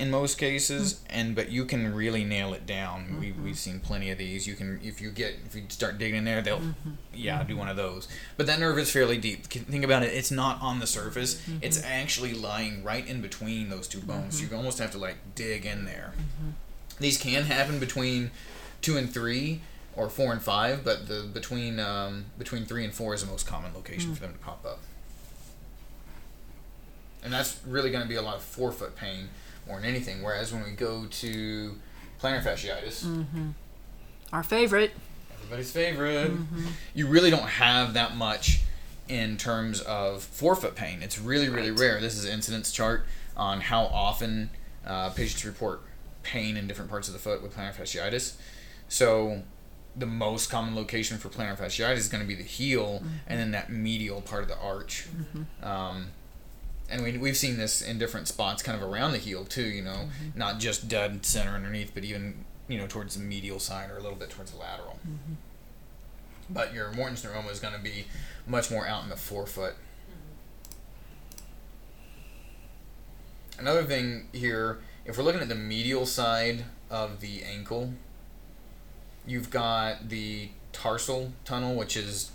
in 0.00 0.10
most 0.10 0.38
cases, 0.38 1.00
hmm. 1.00 1.06
and 1.10 1.34
but 1.36 1.50
you 1.50 1.66
can 1.66 1.94
really 1.94 2.24
nail 2.24 2.54
it 2.54 2.66
down. 2.66 3.18
We 3.20 3.26
mm-hmm. 3.28 3.44
we've 3.44 3.58
seen 3.58 3.80
plenty 3.80 4.10
of 4.10 4.16
these. 4.18 4.46
You 4.46 4.54
can 4.54 4.80
if 4.82 5.00
you 5.00 5.10
get 5.10 5.36
if 5.44 5.54
you 5.54 5.64
start 5.68 5.98
digging 5.98 6.16
in 6.16 6.24
there, 6.24 6.40
they'll 6.40 6.58
mm-hmm. 6.58 6.92
yeah 7.14 7.42
do 7.42 7.50
mm-hmm. 7.50 7.58
one 7.58 7.68
of 7.68 7.76
those. 7.76 8.08
But 8.38 8.46
that 8.46 8.58
nerve 8.58 8.78
is 8.78 8.90
fairly 8.90 9.18
deep. 9.18 9.44
Think 9.46 9.84
about 9.84 10.02
it. 10.02 10.14
It's 10.14 10.30
not 10.30 10.60
on 10.62 10.80
the 10.80 10.86
surface. 10.86 11.40
It's 11.60 11.82
actually 11.84 12.32
lying 12.32 12.82
right 12.82 13.06
in 13.06 13.20
between 13.20 13.68
those 13.68 13.86
two 13.86 14.00
bones. 14.00 14.40
You 14.40 14.56
almost 14.56 14.78
have 14.78 14.90
to 14.92 14.98
like 14.98 15.18
dig 15.34 15.66
in 15.66 15.84
there. 15.84 16.14
These 16.98 17.18
can 17.18 17.44
happen 17.44 17.78
between 17.78 18.30
two 18.80 18.96
and 18.96 19.10
three, 19.10 19.60
or 19.96 20.08
four 20.08 20.32
and 20.32 20.40
five, 20.40 20.82
but 20.82 21.08
the 21.08 21.28
between 21.32 21.78
um, 21.78 22.26
between 22.38 22.64
three 22.64 22.84
and 22.84 22.94
four 22.94 23.14
is 23.14 23.20
the 23.20 23.26
most 23.26 23.46
common 23.46 23.74
location 23.74 24.10
mm. 24.10 24.14
for 24.14 24.22
them 24.22 24.32
to 24.32 24.38
pop 24.38 24.64
up. 24.64 24.80
And 27.22 27.30
that's 27.30 27.60
really 27.66 27.90
going 27.90 28.02
to 28.02 28.08
be 28.08 28.14
a 28.14 28.22
lot 28.22 28.36
of 28.36 28.42
forefoot 28.42 28.96
pain 28.96 29.28
more 29.66 29.78
in 29.78 29.84
anything. 29.84 30.22
Whereas 30.22 30.52
when 30.52 30.62
we 30.64 30.70
go 30.72 31.06
to 31.06 31.76
plantar 32.20 32.42
fasciitis, 32.42 33.52
Our 34.32 34.42
favorite. 34.42 34.92
everybody's 35.34 35.72
favorite, 35.72 36.32
you 36.94 37.06
really 37.06 37.30
don't 37.30 37.42
have 37.48 37.94
that 37.94 38.16
much 38.16 38.60
in 39.08 39.36
terms 39.36 39.80
of 39.80 40.22
forefoot 40.22 40.76
pain. 40.76 41.02
It's 41.02 41.18
really, 41.18 41.48
really 41.48 41.70
Right. 41.72 41.80
rare. 41.80 42.00
This 42.00 42.16
is 42.16 42.24
an 42.24 42.32
incidence 42.32 42.70
chart 42.70 43.06
on 43.36 43.60
how 43.60 43.84
often 43.86 44.50
uh, 44.86 45.10
patients 45.10 45.44
report 45.44 45.82
pain 46.22 46.56
in 46.56 46.66
different 46.68 46.90
parts 46.90 47.08
of 47.08 47.12
the 47.14 47.18
foot 47.20 47.42
with 47.42 47.54
plantar 47.56 47.74
fasciitis. 47.74 48.34
So 48.88 49.42
the 49.96 50.06
most 50.06 50.48
common 50.50 50.76
location 50.76 51.18
for 51.18 51.28
plantar 51.28 51.56
fasciitis 51.58 51.96
is 51.96 52.08
going 52.08 52.22
to 52.22 52.28
be 52.28 52.34
the 52.36 52.44
heel 52.44 53.02
and 53.26 53.38
then 53.40 53.50
that 53.50 53.70
medial 53.70 54.20
part 54.20 54.42
of 54.42 54.48
the 54.48 54.56
arch. 54.58 55.06
Um, 55.62 56.08
and 56.90 57.02
we, 57.02 57.16
we've 57.16 57.36
seen 57.36 57.56
this 57.56 57.80
in 57.80 57.98
different 57.98 58.28
spots 58.28 58.62
kind 58.62 58.80
of 58.80 58.88
around 58.88 59.12
the 59.12 59.18
heel 59.18 59.44
too, 59.44 59.62
you 59.62 59.82
know, 59.82 60.08
mm-hmm. 60.08 60.38
not 60.38 60.58
just 60.58 60.88
dead 60.88 61.24
center 61.24 61.52
underneath, 61.52 61.92
but 61.94 62.04
even, 62.04 62.44
you 62.68 62.78
know, 62.78 62.86
towards 62.86 63.16
the 63.16 63.22
medial 63.22 63.58
side 63.60 63.90
or 63.90 63.96
a 63.96 64.02
little 64.02 64.18
bit 64.18 64.30
towards 64.30 64.50
the 64.50 64.58
lateral. 64.58 64.98
Mm-hmm. 65.06 65.34
But 66.50 66.74
your 66.74 66.90
Morton's 66.92 67.24
neuroma 67.24 67.50
is 67.52 67.60
going 67.60 67.74
to 67.74 67.80
be 67.80 68.06
much 68.46 68.70
more 68.70 68.86
out 68.86 69.04
in 69.04 69.08
the 69.08 69.16
forefoot. 69.16 69.74
Mm-hmm. 73.54 73.60
Another 73.60 73.84
thing 73.84 74.28
here, 74.32 74.80
if 75.04 75.16
we're 75.16 75.24
looking 75.24 75.40
at 75.40 75.48
the 75.48 75.54
medial 75.54 76.06
side 76.06 76.64
of 76.90 77.20
the 77.20 77.44
ankle, 77.44 77.94
you've 79.26 79.50
got 79.50 80.08
the 80.08 80.48
tarsal 80.72 81.32
tunnel, 81.44 81.76
which 81.76 81.96
is 81.96 82.32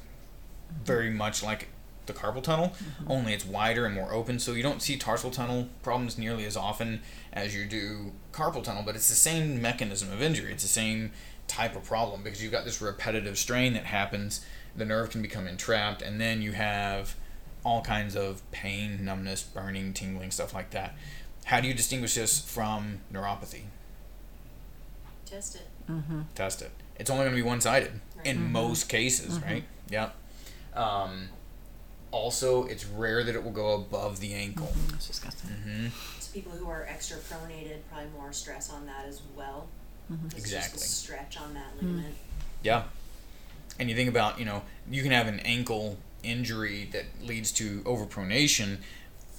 very 0.84 1.10
much 1.10 1.44
like 1.44 1.68
the 2.08 2.14
carpal 2.14 2.42
tunnel, 2.42 2.70
mm-hmm. 2.70 3.12
only 3.12 3.34
it's 3.34 3.46
wider 3.46 3.86
and 3.86 3.96
more 3.96 4.12
open. 4.12 4.40
So 4.40 4.54
you 4.54 4.64
don't 4.64 4.82
see 4.82 4.98
tarsal 4.98 5.32
tunnel 5.32 5.70
problems 5.84 6.18
nearly 6.18 6.46
as 6.46 6.58
often 6.58 7.02
as 7.34 7.56
you 7.56 7.66
do 7.66 8.12
carpal 8.32 8.64
tunnel, 8.64 8.84
but 8.86 8.96
it's 8.96 9.10
the 9.10 9.16
same 9.16 9.62
mechanism 9.62 10.12
of 10.12 10.22
injury. 10.22 10.52
It's 10.52 10.64
the 10.64 10.70
same 10.70 11.12
type 11.48 11.76
of 11.76 11.84
problem 11.84 12.24
because 12.24 12.42
you've 12.42 12.52
got 12.52 12.66
this 12.66 12.82
repetitive 12.82 13.38
strain 13.38 13.74
that 13.74 13.86
happens. 13.86 14.46
The 14.76 14.86
nerve 14.86 15.10
can 15.10 15.22
become 15.22 15.48
entrapped, 15.48 16.02
and 16.02 16.20
then 16.20 16.42
you 16.42 16.52
have 16.52 17.16
all 17.64 17.82
kinds 17.82 18.16
of 18.16 18.42
pain, 18.52 19.04
numbness, 19.04 19.42
burning, 19.44 19.94
tingling, 19.94 20.32
stuff 20.32 20.54
like 20.54 20.72
that. 20.72 20.96
How 21.46 21.62
do 21.62 21.68
you 21.68 21.74
distinguish 21.74 22.16
this 22.16 22.40
from 22.40 23.00
neuropathy? 23.14 23.64
Test 25.26 25.56
it. 25.56 25.68
Mm-hmm. 25.90 26.22
Test 26.36 26.62
it. 26.62 26.72
It's 26.98 27.10
only 27.10 27.24
going 27.24 27.36
to 27.36 27.42
be 27.42 27.48
one 27.48 27.62
sided 27.62 28.00
Right. 28.18 28.28
in 28.28 28.52
most 28.52 28.82
mm-hmm. 28.82 28.90
cases, 28.98 29.40
right? 29.40 29.64
Yeah. 29.90 30.10
Um, 30.74 31.30
also, 32.12 32.66
it's 32.66 32.86
rare 32.86 33.24
that 33.24 33.36
it 33.36 33.44
will 33.44 33.52
go 33.52 33.76
above 33.76 34.20
the 34.20 34.34
ankle. 34.34 34.68
Mm-hmm. 34.68 34.92
That's 34.92 35.08
disgusting. 35.08 35.50
hmm 35.50 35.88
So 36.20 36.32
people 36.34 36.52
who 36.54 36.70
are 36.70 36.86
extra 36.90 37.18
pronated, 37.18 37.78
probably 37.92 38.10
more 38.18 38.32
stress 38.34 38.72
on 38.72 38.86
that 38.86 39.06
as 39.08 39.22
well. 39.36 39.68
Mm-hmm. 40.12 40.28
It's 40.28 40.36
Exactly. 40.36 40.80
Just 40.80 40.84
the 40.84 41.14
stretch 41.14 41.38
on 41.40 41.54
that 41.54 41.76
mm-hmm. 41.78 41.88
ligament. 41.88 42.16
Yeah. 42.64 42.84
And 43.80 43.90
you 43.90 43.96
think 43.96 44.10
about, 44.10 44.40
you 44.40 44.46
know, 44.46 44.64
you 44.90 45.04
can 45.04 45.12
have 45.12 45.28
an 45.28 45.40
ankle 45.42 45.98
injury 46.24 46.90
that 46.94 47.06
leads 47.22 47.52
to 47.54 47.82
overpronation. 47.82 48.78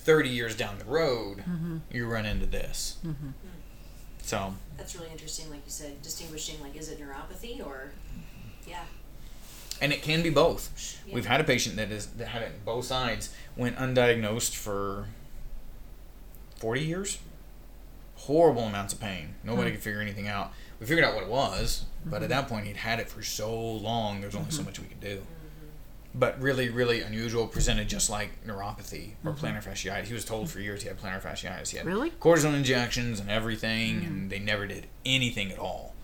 30 0.07 0.29
years 0.29 0.57
down 0.57 0.79
the 0.79 0.85
road, 0.85 1.43
you 1.91 2.07
run 2.07 2.27
into 2.27 2.47
this. 2.47 2.99
Mm. 3.05 3.15
So, 4.23 4.55
That's 4.77 4.95
really 4.95 5.11
interesting, 5.11 5.51
like 5.51 5.63
you 5.65 5.73
said, 5.73 6.01
distinguishing 6.01 6.61
like 6.63 6.77
is 6.77 6.89
it 6.89 7.01
neuropathy 7.01 7.65
or, 7.65 7.91
yeah. 8.69 8.83
And 9.81 9.93
it 9.93 10.03
can 10.03 10.23
be 10.23 10.31
both. 10.31 11.01
Yeah. 11.07 11.15
We've 11.15 11.27
had 11.27 11.41
a 11.41 11.45
patient 11.45 11.77
that 11.77 11.91
is 11.91 12.07
that 12.07 12.29
had 12.29 12.43
it 12.43 12.65
both 12.65 12.85
sides, 12.85 13.35
went 13.57 13.77
undiagnosed 13.77 14.55
for 14.55 15.07
40 16.57 16.81
years. 16.83 17.19
Horrible 18.17 18.63
amounts 18.63 18.95
of 18.95 19.01
pain. 19.01 19.35
Nobody 19.45 19.71
hmm. 19.71 19.77
could 19.77 19.85
figure 19.85 20.01
anything 20.01 20.27
out. 20.27 20.53
We 20.81 20.87
figured 20.87 21.05
out 21.05 21.15
what 21.15 21.25
it 21.25 21.29
was, 21.29 21.85
but 22.05 22.23
at 22.23 22.23
hmm. 22.23 22.31
that 22.31 22.49
point 22.49 22.67
he'd 22.67 22.77
had 22.77 22.99
it 22.99 23.09
for 23.09 23.23
so 23.23 23.55
long. 23.55 24.21
There's 24.21 24.35
only 24.35 24.51
so 24.51 24.63
hmm. 24.63 24.67
much 24.67 24.81
we 24.81 24.87
could 24.87 25.01
do. 25.01 25.17
Mm-hmm. 25.17 26.19
But 26.19 26.41
really, 26.41 26.71
really 26.71 27.03
unusual. 27.03 27.47
Presented 27.47 27.89
just 27.89 28.09
like 28.09 28.45
neuropathy 28.47 29.13
or 29.23 29.33
mm-hmm. 29.33 29.47
plantar 29.47 29.63
fasciitis. 29.63 30.07
He 30.07 30.15
was 30.15 30.25
told 30.25 30.49
for 30.49 30.61
years 30.61 30.83
he 30.83 30.89
had 30.89 30.99
plantar 30.99 31.23
fasciitis. 31.23 31.69
He 31.69 31.77
had 31.77 31.87
Really? 31.87 32.11
cortisone 32.11 32.55
injections 32.55 33.21
and 33.21 33.31
everything, 33.31 33.97
and 33.99 34.05
mm-hmm. 34.05 34.29
they 34.29 34.39
never 34.39 34.67
did 34.67 34.87
anything 35.05 35.53
at 35.53 35.59
all. 35.59 35.95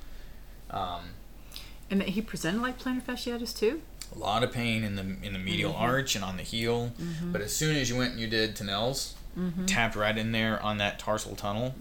Um, 0.71 1.01
And 1.93 2.01
that 2.01 2.09
he 2.09 2.23
presented 2.23 2.61
like 2.61 2.81
plantar 2.81 3.03
fasciitis 3.03 3.57
too? 3.57 3.83
a 4.15 4.19
lot 4.19 4.43
of 4.43 4.53
pain 4.53 4.85
in 4.85 4.97
the 4.97 5.03
in 5.23 5.33
the 5.33 5.39
medial 5.39 5.73
mm-hmm. 5.73 5.83
arch 5.83 6.15
and 6.15 6.25
on 6.25 6.37
the 6.37 6.43
heel. 6.43 6.93
Mm-hmm. 7.01 7.33
But 7.33 7.41
as 7.41 7.55
soon 7.55 7.77
as 7.77 7.89
you 7.89 7.97
went 7.97 8.13
and 8.13 8.21
you 8.21 8.27
did 8.27 8.57
Tinel's, 8.57 9.15
mm-hmm. 9.39 9.67
tapped 9.67 9.97
right 9.97 10.17
in 10.17 10.33
there 10.33 10.63
on 10.63 10.79
that 10.79 10.99
tarsal 10.99 11.37
tunnel, 11.37 11.75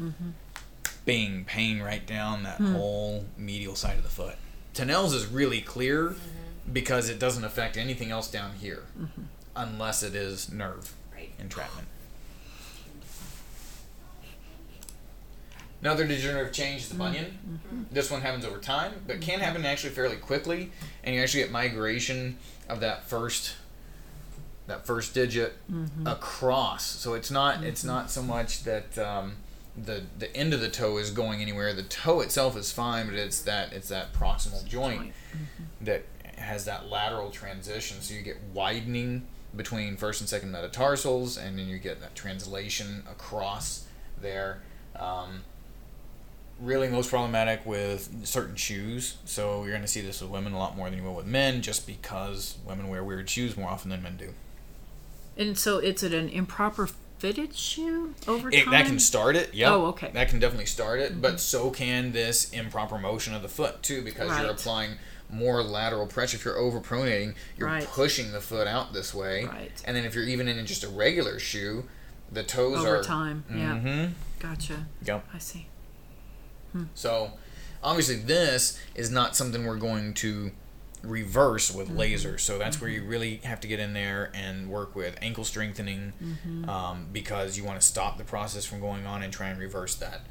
bing, 1.05 1.45
pain 1.45 1.81
right 1.81 2.05
down 2.05 2.43
that 2.43 2.57
hmm. 2.57 2.73
whole 2.73 3.25
medial 3.37 3.75
side 3.75 3.97
of 3.97 4.03
the 4.03 4.09
foot. 4.09 4.35
Tinel's 4.73 5.13
is 5.13 5.25
really 5.25 5.61
clear 5.61 6.15
because 6.71 7.09
it 7.09 7.19
doesn't 7.19 7.43
affect 7.43 7.75
anything 7.75 8.11
else 8.11 8.29
down 8.29 8.53
here, 8.61 8.83
unless 9.55 10.03
it 10.03 10.15
is 10.15 10.51
nerve 10.51 10.93
Right. 11.13 11.31
entrapment. 11.39 11.87
Another 15.81 16.05
degenerative 16.05 16.53
change 16.53 16.81
is 16.81 16.89
the 16.89 16.95
bunion. 16.95 17.37
This 17.91 18.11
one 18.11 18.21
happens 18.21 18.45
over 18.45 18.59
time, 18.59 18.93
but 19.07 19.19
can 19.21 19.39
happen 19.39 19.65
actually 19.65 19.89
fairly 19.93 20.17
quickly, 20.17 20.71
and 21.03 21.15
you 21.15 21.21
actually 21.21 21.43
get 21.43 21.51
migration 21.51 22.37
of 22.69 22.79
that 22.81 23.03
first 23.07 23.55
that 24.67 24.85
first 24.85 25.13
digit 25.13 25.53
across. 26.05 26.85
So 26.85 27.15
it's 27.15 27.31
not 27.31 27.63
it's 27.63 27.83
not 27.83 28.11
so 28.11 28.21
much 28.21 28.63
that 28.63 28.97
um, 28.97 29.33
the 29.75 30.03
the 30.19 30.33
end 30.35 30.53
of 30.53 30.61
the 30.61 30.69
toe 30.69 30.97
is 30.97 31.09
going 31.09 31.41
anywhere. 31.41 31.73
The 31.73 31.83
toe 31.83 32.21
itself 32.21 32.55
is 32.55 32.71
fine, 32.71 33.07
but 33.07 33.15
it's 33.15 33.41
that 33.41 33.73
it's 33.73 33.89
that 33.89 34.13
proximal 34.13 34.65
joint 34.67 35.13
that 35.81 36.03
has 36.37 36.65
that 36.65 36.89
lateral 36.89 37.31
transition. 37.31 38.01
So 38.01 38.13
you 38.13 38.21
get 38.21 38.37
widening 38.53 39.27
between 39.55 39.97
first 39.97 40.21
and 40.21 40.29
second 40.29 40.51
metatarsals, 40.51 41.37
and 41.37 41.57
then 41.57 41.67
you 41.67 41.79
get 41.79 41.99
that 42.01 42.15
translation 42.15 43.03
across 43.09 43.85
there. 44.21 44.61
Um, 44.95 45.41
really 46.61 46.87
most 46.87 47.09
problematic 47.09 47.65
with 47.65 48.25
certain 48.25 48.55
shoes. 48.55 49.17
So 49.25 49.61
you're 49.63 49.71
going 49.71 49.81
to 49.81 49.87
see 49.87 50.01
this 50.01 50.21
with 50.21 50.29
women 50.29 50.53
a 50.53 50.57
lot 50.59 50.77
more 50.77 50.89
than 50.89 50.99
you 50.99 51.05
will 51.05 51.15
with 51.15 51.25
men, 51.25 51.61
just 51.61 51.87
because 51.87 52.57
women 52.65 52.87
wear 52.87 53.03
weird 53.03 53.29
shoes 53.29 53.57
more 53.57 53.69
often 53.69 53.89
than 53.89 54.03
men 54.03 54.17
do. 54.17 54.33
And 55.37 55.57
so 55.57 55.77
it's 55.79 56.03
an 56.03 56.29
improper 56.29 56.87
fitted 57.17 57.55
shoe 57.55 58.13
over 58.27 58.49
It, 58.49 58.63
time? 58.63 58.71
that 58.71 58.85
can 58.85 58.99
start 58.99 59.35
it. 59.35 59.53
Yeah. 59.53 59.73
Oh, 59.73 59.85
okay. 59.87 60.11
That 60.13 60.29
can 60.29 60.39
definitely 60.39 60.65
start 60.65 60.99
it, 60.99 61.21
but 61.21 61.39
so 61.39 61.69
can 61.69 62.11
this 62.11 62.49
improper 62.51 62.97
motion 62.97 63.33
of 63.33 63.41
the 63.41 63.47
foot 63.47 63.81
too, 63.83 64.01
because 64.01 64.37
you're 64.39 64.49
applying 64.49 64.97
more 65.29 65.63
lateral 65.63 66.07
pressure. 66.07 66.35
If 66.37 66.45
you're 66.45 66.55
overpronating, 66.55 67.35
you're 67.57 67.67
Right. 67.69 67.85
pushing 67.87 68.31
the 68.33 68.41
foot 68.41 68.67
out 68.67 68.91
this 68.93 69.13
way. 69.13 69.45
Right. 69.45 69.71
And 69.85 69.95
then 69.95 70.03
if 70.03 70.13
you're 70.15 70.25
even 70.25 70.47
in 70.47 70.65
just 70.65 70.83
a 70.83 70.89
regular 70.89 71.39
shoe, 71.39 71.85
the 72.31 72.43
toes 72.43 72.79
over 72.79 72.97
are 72.97 73.03
time. 73.03 73.45
Yeah. 73.49 73.75
Mm-hmm. 73.75 74.13
Gotcha. 74.39 74.87
Yep. 75.05 75.27
I 75.33 75.37
see. 75.37 75.67
So, 76.95 77.31
obviously, 77.83 78.15
this 78.15 78.79
is 78.95 79.11
not 79.11 79.35
something 79.35 79.65
we're 79.65 79.77
going 79.77 80.13
to 80.15 80.51
reverse 81.03 81.73
with 81.73 81.87
mm-hmm. 81.87 81.97
laser. 81.97 82.37
So 82.37 82.57
that's 82.57 82.79
where 82.79 82.89
you 82.89 83.01
mm-hmm. 83.01 83.09
really 83.09 83.35
have 83.37 83.59
to 83.61 83.67
get 83.67 83.79
in 83.79 83.93
there 83.93 84.31
and 84.33 84.69
work 84.69 84.95
with 84.95 85.17
ankle 85.21 85.43
strengthening, 85.43 86.13
mm-hmm. 86.23 86.69
um, 86.69 87.07
because 87.11 87.57
you 87.57 87.63
want 87.63 87.79
to 87.79 87.85
stop 87.85 88.17
the 88.17 88.23
process 88.23 88.65
from 88.65 88.79
going 88.79 89.05
on 89.05 89.23
and 89.23 89.33
try 89.33 89.49
and 89.49 89.59
reverse 89.59 89.95
that 89.95 90.21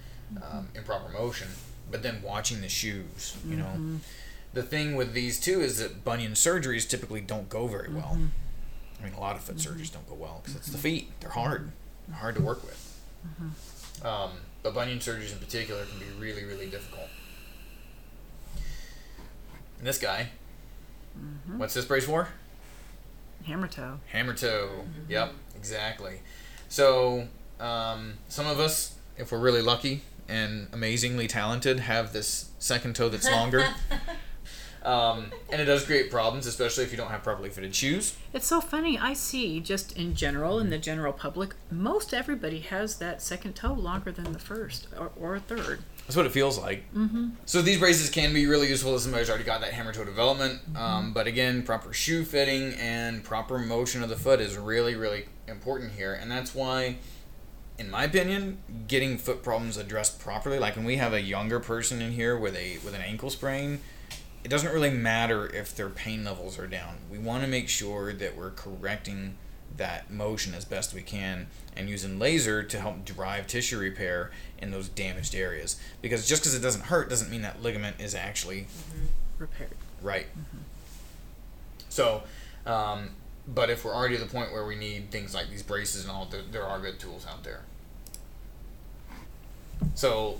um, 0.43 0.69
improper 0.75 1.11
motion. 1.11 1.49
But 1.91 2.03
then 2.03 2.23
watching 2.23 2.61
the 2.61 2.69
shoes, 2.69 3.37
you 3.49 3.57
know, 3.57 3.99
the 4.53 4.63
thing 4.63 4.95
with 4.95 5.13
these 5.13 5.41
two 5.41 5.61
is 5.61 5.79
that 5.79 6.05
bunion 6.05 6.33
surgeries 6.33 6.89
typically 6.89 7.21
don't 7.21 7.49
go 7.49 7.67
very 7.67 7.93
well. 7.93 8.17
I 9.01 9.05
mean, 9.05 9.15
a 9.15 9.21
lot 9.21 9.35
of 9.35 9.43
foot 9.43 9.57
surgeries 9.57 9.93
don't 9.93 10.09
go 10.09 10.15
well 10.15 10.41
because 10.41 10.55
it's 10.55 10.69
the 10.69 10.79
feet. 10.79 11.11
They're 11.19 11.31
hard, 11.31 11.73
They're 12.07 12.19
hard 12.19 12.37
to 12.37 12.43
work 12.43 12.63
with. 12.63 13.01
Um, 14.05 14.31
but 14.63 14.75
bunion 14.75 14.99
surgeries 14.99 15.33
in 15.33 15.39
particular 15.39 15.85
can 15.85 15.99
be 15.99 16.07
really, 16.19 16.45
really 16.45 16.67
difficult. 16.67 17.09
And 19.79 19.87
this 19.87 19.99
guy, 19.99 20.29
what's 21.57 21.75
this 21.75 21.85
brace 21.85 22.05
for? 22.05 22.29
Hammer 23.45 23.69
toe. 23.69 23.99
Hammer 24.09 24.35
toe. 24.35 24.85
Yep, 25.09 25.33
exactly. 25.57 26.21
So, 26.69 27.29
um, 27.59 28.15
some 28.29 28.47
of 28.47 28.61
us, 28.61 28.97
if 29.17 29.33
we're 29.33 29.39
really 29.39 29.63
lucky 29.63 30.03
and 30.29 30.69
amazingly 30.73 31.27
talented, 31.27 31.81
have 31.81 32.13
this 32.13 32.51
second 32.59 32.95
toe 32.95 33.09
that's 33.09 33.31
longer. 33.31 33.65
um, 34.83 35.31
and 35.51 35.61
it 35.61 35.67
does 35.67 35.85
create 35.85 36.11
problems, 36.11 36.47
especially 36.47 36.85
if 36.85 36.91
you 36.91 36.97
don't 36.97 37.11
have 37.11 37.23
properly 37.23 37.51
fitted 37.51 37.75
shoes. 37.75 38.17
It's 38.33 38.47
so 38.47 38.61
funny. 38.61 38.99
I 38.99 39.13
see 39.13 39.61
just 39.61 39.97
in 39.97 40.15
general, 40.15 40.59
in 40.59 40.71
the 40.71 40.79
general 40.79 41.13
public, 41.13 41.55
most 41.71 42.15
everybody 42.15 42.61
has 42.61 42.97
that 42.97 43.21
second 43.21 43.55
toe 43.55 43.75
longer 43.75 44.11
than 44.11 44.33
the 44.33 44.39
first 44.39 44.89
or, 44.99 45.11
or 45.17 45.37
a 45.37 45.41
third. 45.41 45.81
That's 46.07 46.17
what 46.17 46.27
it 46.27 46.33
feels 46.33 46.59
like. 46.59 46.93
Mm-hmm. 46.95 47.29
So 47.45 47.63
these 47.63 47.79
braces 47.79 48.11
can 48.11 48.33
be 48.35 48.47
really 48.47 48.69
useful 48.69 48.97
if 48.97 49.03
somebody's 49.03 49.29
already 49.29 49.45
got 49.45 49.61
that 49.61 49.73
hammer 49.73 49.93
toe 49.93 50.05
development. 50.05 50.61
Um, 50.77 51.13
but 51.13 51.27
again, 51.27 51.63
proper 51.63 51.93
shoe 51.93 52.25
fitting 52.25 52.75
and 52.75 53.23
proper 53.23 53.59
motion 53.59 54.03
of 54.03 54.09
the 54.09 54.17
foot 54.17 54.41
is 54.41 54.57
really, 54.57 54.95
really 54.97 55.27
important 55.47 55.93
here. 55.93 56.15
And 56.15 56.31
that's 56.31 56.55
why, 56.55 56.97
in 57.79 57.91
my 57.91 58.05
opinion, 58.05 58.59
getting 58.89 59.19
foot 59.19 59.43
problems 59.43 59.77
addressed 59.77 60.19
properly, 60.19 60.59
like 60.59 60.75
when 60.75 60.85
we 60.85 60.97
have 60.97 61.13
a 61.13 61.21
younger 61.21 61.61
person 61.61 62.03
in 62.03 62.13
here 62.13 62.37
with 62.37 62.57
a 62.57 62.79
with 62.85 62.95
an 62.95 63.03
ankle 63.03 63.31
sprain, 63.31 63.81
it 64.43 64.49
doesn't 64.49 64.73
really 64.73 64.91
matter 64.91 65.47
if 65.47 65.75
their 65.75 65.89
pain 65.89 66.25
levels 66.25 66.59
are 66.59 66.67
down. 66.67 66.97
We 67.11 67.19
want 67.19 67.43
to 67.43 67.49
make 67.49 67.69
sure 67.69 68.13
that 68.13 68.37
we're 68.37 68.51
correcting 68.51 69.37
that 69.77 70.11
motion 70.11 70.55
as 70.55 70.65
best 70.65 70.95
we 70.95 71.03
can 71.03 71.47
and 71.77 71.89
using 71.89 72.19
laser 72.19 72.63
to 72.63 72.81
help 72.81 73.05
drive 73.05 73.47
tissue 73.47 73.79
repair 73.79 74.31
in 74.59 74.71
those 74.71 74.89
damaged 74.89 75.35
areas. 75.35 75.81
Because 76.03 76.29
just 76.29 76.43
because 76.43 76.55
it 76.55 76.61
doesn't 76.61 76.87
hurt 76.87 77.09
doesn't 77.09 77.31
mean 77.31 77.43
that 77.43 77.63
ligament 77.63 77.97
is 78.01 78.15
actually 78.15 78.67
Repaired. 79.39 79.71
right. 80.03 80.27
So, 81.89 82.23
um, 82.67 83.11
but 83.47 83.71
if 83.71 83.85
we're 83.85 83.95
already 83.95 84.17
to 84.17 84.25
the 84.25 84.31
point 84.31 84.53
where 84.53 84.67
we 84.67 84.77
need 84.77 85.11
things 85.11 85.35
like 85.35 85.51
these 85.51 85.63
braces 85.63 86.03
and 86.05 86.13
all, 86.13 86.27
there, 86.27 86.43
there 86.51 86.65
are 86.65 86.79
good 86.79 86.99
tools 86.99 87.27
out 87.29 87.43
there. 87.45 87.63
So, 89.95 90.39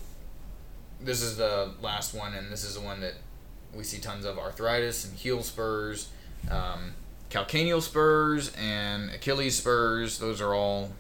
this 1.01 1.23
is 1.23 1.37
the 1.37 1.73
last 1.81 2.15
one, 2.15 2.35
and 2.35 2.53
this 2.53 2.63
is 2.63 2.75
the 2.75 2.81
one 2.81 3.01
that 3.01 3.15
we 3.75 3.85
see 3.85 3.99
tons 3.99 4.25
of 4.25 4.39
arthritis 4.39 5.05
and 5.05 5.17
heel 5.17 5.43
spurs, 5.43 6.09
um, 6.51 6.95
calcaneal 7.31 7.81
spurs, 7.83 8.53
and 8.59 9.11
Achilles 9.11 9.57
spurs. 9.57 10.19
Those 10.19 10.41
are 10.41 10.55
all 10.55 10.91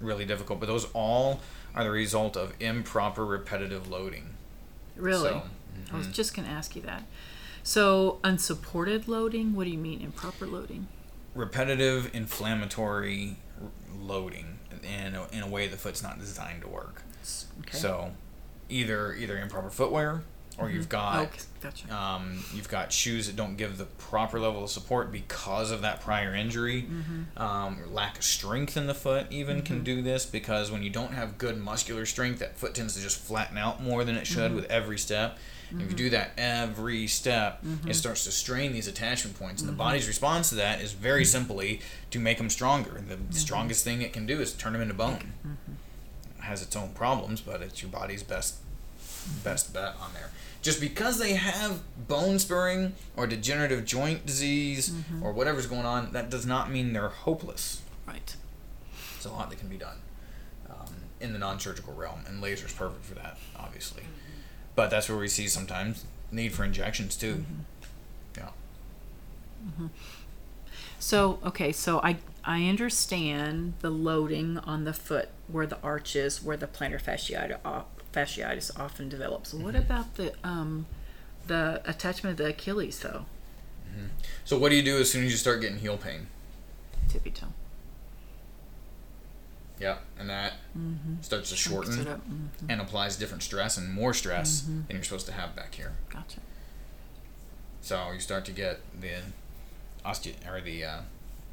really 0.00 0.24
difficult. 0.24 0.60
But 0.60 0.66
those 0.66 0.86
all 0.92 1.40
are 1.74 1.84
the 1.84 1.90
result 1.90 2.36
of 2.36 2.54
improper 2.60 3.24
repetitive 3.24 3.88
loading. 3.88 4.30
Really? 4.96 5.30
So, 5.30 5.42
I 5.92 5.96
was 5.96 6.08
just 6.08 6.34
going 6.34 6.46
to 6.46 6.52
ask 6.52 6.74
you 6.74 6.82
that. 6.82 7.04
So, 7.62 8.18
unsupported 8.24 9.06
loading, 9.06 9.54
what 9.54 9.64
do 9.64 9.70
you 9.70 9.78
mean 9.78 10.00
improper 10.00 10.46
loading? 10.46 10.88
repetitive 11.38 12.10
inflammatory 12.14 13.36
loading 14.00 14.58
in 14.82 15.14
a, 15.14 15.28
in 15.32 15.42
a 15.42 15.48
way 15.48 15.68
the 15.68 15.76
foot's 15.76 16.02
not 16.02 16.18
designed 16.18 16.62
to 16.62 16.68
work. 16.68 17.02
Okay. 17.60 17.78
So 17.78 18.10
either 18.68 19.14
either 19.14 19.38
improper 19.38 19.70
footwear 19.70 20.22
or 20.58 20.68
you've 20.70 20.88
got 20.88 21.26
okay, 21.28 21.40
gotcha. 21.62 21.94
um, 21.96 22.42
you've 22.52 22.68
got 22.68 22.92
shoes 22.92 23.26
that 23.28 23.36
don't 23.36 23.56
give 23.56 23.78
the 23.78 23.84
proper 23.84 24.40
level 24.40 24.64
of 24.64 24.70
support 24.70 25.12
because 25.12 25.70
of 25.70 25.82
that 25.82 26.00
prior 26.00 26.34
injury. 26.34 26.82
Mm-hmm. 26.82 27.40
Um, 27.40 27.94
lack 27.94 28.18
of 28.18 28.24
strength 28.24 28.76
in 28.76 28.86
the 28.88 28.94
foot 28.94 29.26
even 29.30 29.62
can 29.62 29.84
do 29.84 30.02
this 30.02 30.26
because 30.26 30.70
when 30.72 30.82
you 30.82 30.90
don't 30.90 31.12
have 31.12 31.38
good 31.38 31.56
muscular 31.58 32.04
strength, 32.06 32.40
that 32.40 32.56
foot 32.58 32.74
tends 32.74 32.94
to 32.96 33.00
just 33.00 33.18
flatten 33.20 33.56
out 33.56 33.82
more 33.82 34.04
than 34.04 34.16
it 34.16 34.26
should 34.26 34.38
Mm-hmm. 34.50 34.56
with 34.56 34.64
every 34.70 34.98
step. 34.98 35.38
And 35.70 35.82
If 35.82 35.90
you 35.90 35.96
do 35.96 36.10
that 36.10 36.30
every 36.38 37.06
step, 37.06 37.62
Mm-hmm. 37.62 37.90
it 37.90 37.94
starts 37.94 38.24
to 38.24 38.30
strain 38.32 38.72
these 38.72 38.88
attachment 38.88 39.38
points, 39.38 39.60
and 39.62 39.68
the 39.68 39.74
body's 39.76 40.08
response 40.08 40.48
to 40.48 40.54
that 40.56 40.80
is 40.80 40.92
very 40.92 41.24
simply 41.24 41.80
to 42.10 42.18
make 42.18 42.38
them 42.38 42.50
stronger. 42.50 42.96
And 42.96 43.08
the 43.08 43.14
Mm-hmm. 43.16 43.32
strongest 43.32 43.84
thing 43.84 44.02
it 44.02 44.12
can 44.12 44.26
do 44.26 44.40
is 44.40 44.52
turn 44.54 44.72
them 44.72 44.82
into 44.82 44.94
bone. 44.94 45.34
It 46.38 46.42
has 46.44 46.62
its 46.62 46.74
own 46.74 46.90
problems, 46.94 47.40
but 47.42 47.60
it's 47.62 47.82
your 47.82 47.90
body's 47.90 48.22
best 48.22 48.56
best 49.44 49.72
bet 49.72 49.94
on 50.00 50.12
there. 50.14 50.30
Just 50.62 50.80
because 50.80 51.18
they 51.18 51.34
have 51.34 51.82
bone 52.08 52.38
spurring 52.38 52.94
or 53.16 53.26
degenerative 53.26 53.84
joint 53.84 54.26
disease 54.26 54.90
Mm-hmm. 54.90 55.22
or 55.22 55.32
whatever's 55.32 55.66
going 55.66 55.86
on, 55.86 56.12
that 56.12 56.30
does 56.30 56.44
not 56.46 56.70
mean 56.70 56.92
they're 56.92 57.08
hopeless. 57.08 57.82
right. 58.06 58.34
There's 59.14 59.26
a 59.26 59.30
lot 59.32 59.50
that 59.50 59.58
can 59.58 59.68
be 59.68 59.76
done 59.76 59.96
um, 60.70 60.94
in 61.20 61.32
the 61.32 61.38
non-surgical 61.38 61.94
realm, 61.94 62.20
and 62.26 62.40
laser's 62.40 62.72
perfect 62.72 63.04
for 63.04 63.14
that, 63.14 63.36
obviously. 63.56 64.02
But 64.74 64.90
that's 64.90 65.08
where 65.08 65.18
we 65.18 65.28
see 65.28 65.48
sometimes 65.48 66.04
need 66.30 66.52
for 66.52 66.64
injections 66.64 67.16
too. 67.16 67.44
Yeah. 68.36 68.48
So, 70.98 71.38
okay, 71.44 71.72
so 71.72 72.00
I 72.02 72.16
I 72.44 72.64
understand 72.68 73.74
the 73.80 73.90
loading 73.90 74.58
on 74.58 74.84
the 74.84 74.92
foot 74.92 75.28
where 75.48 75.66
the 75.66 75.78
arch 75.82 76.16
is, 76.16 76.42
where 76.42 76.56
the 76.56 76.66
plantar 76.66 77.00
fasciitis, 77.02 77.58
o- 77.64 77.84
fasciitis 78.12 78.78
often 78.78 79.08
develops. 79.08 79.52
What 79.54 79.74
Mm-hmm. 79.74 79.82
about 79.84 80.14
the 80.16 80.32
um, 80.44 80.86
the 81.46 81.80
attachment 81.86 82.32
of 82.38 82.44
the 82.44 82.50
Achilles 82.50 82.98
though? 83.00 83.26
So 84.44 84.56
what 84.58 84.68
do 84.70 84.76
you 84.76 84.82
do 84.82 84.98
as 84.98 85.10
soon 85.10 85.24
as 85.24 85.30
you 85.32 85.36
start 85.36 85.60
getting 85.60 85.78
heel 85.78 85.96
pain? 85.96 86.28
Tippy 87.08 87.30
toe. 87.30 87.48
Yeah, 89.80 89.98
and 90.18 90.28
that 90.28 90.54
starts 91.20 91.50
to 91.50 91.56
shorten 91.56 92.00
it 92.00 92.08
up. 92.08 92.20
Mm, 92.28 92.48
and 92.68 92.80
applies 92.80 93.16
different 93.16 93.42
stress 93.44 93.76
and 93.76 93.92
more 93.92 94.12
stress 94.12 94.62
than 94.62 94.86
you're 94.90 95.02
supposed 95.04 95.26
to 95.26 95.32
have 95.32 95.54
back 95.54 95.74
here. 95.74 95.92
gotcha. 96.12 96.40
So 97.80 98.10
you 98.12 98.18
start 98.20 98.44
to 98.46 98.52
get 98.52 98.80
the 99.00 99.10
osteo 100.04 100.34
or 100.50 100.60
the 100.60 100.84
uh, 100.84 100.98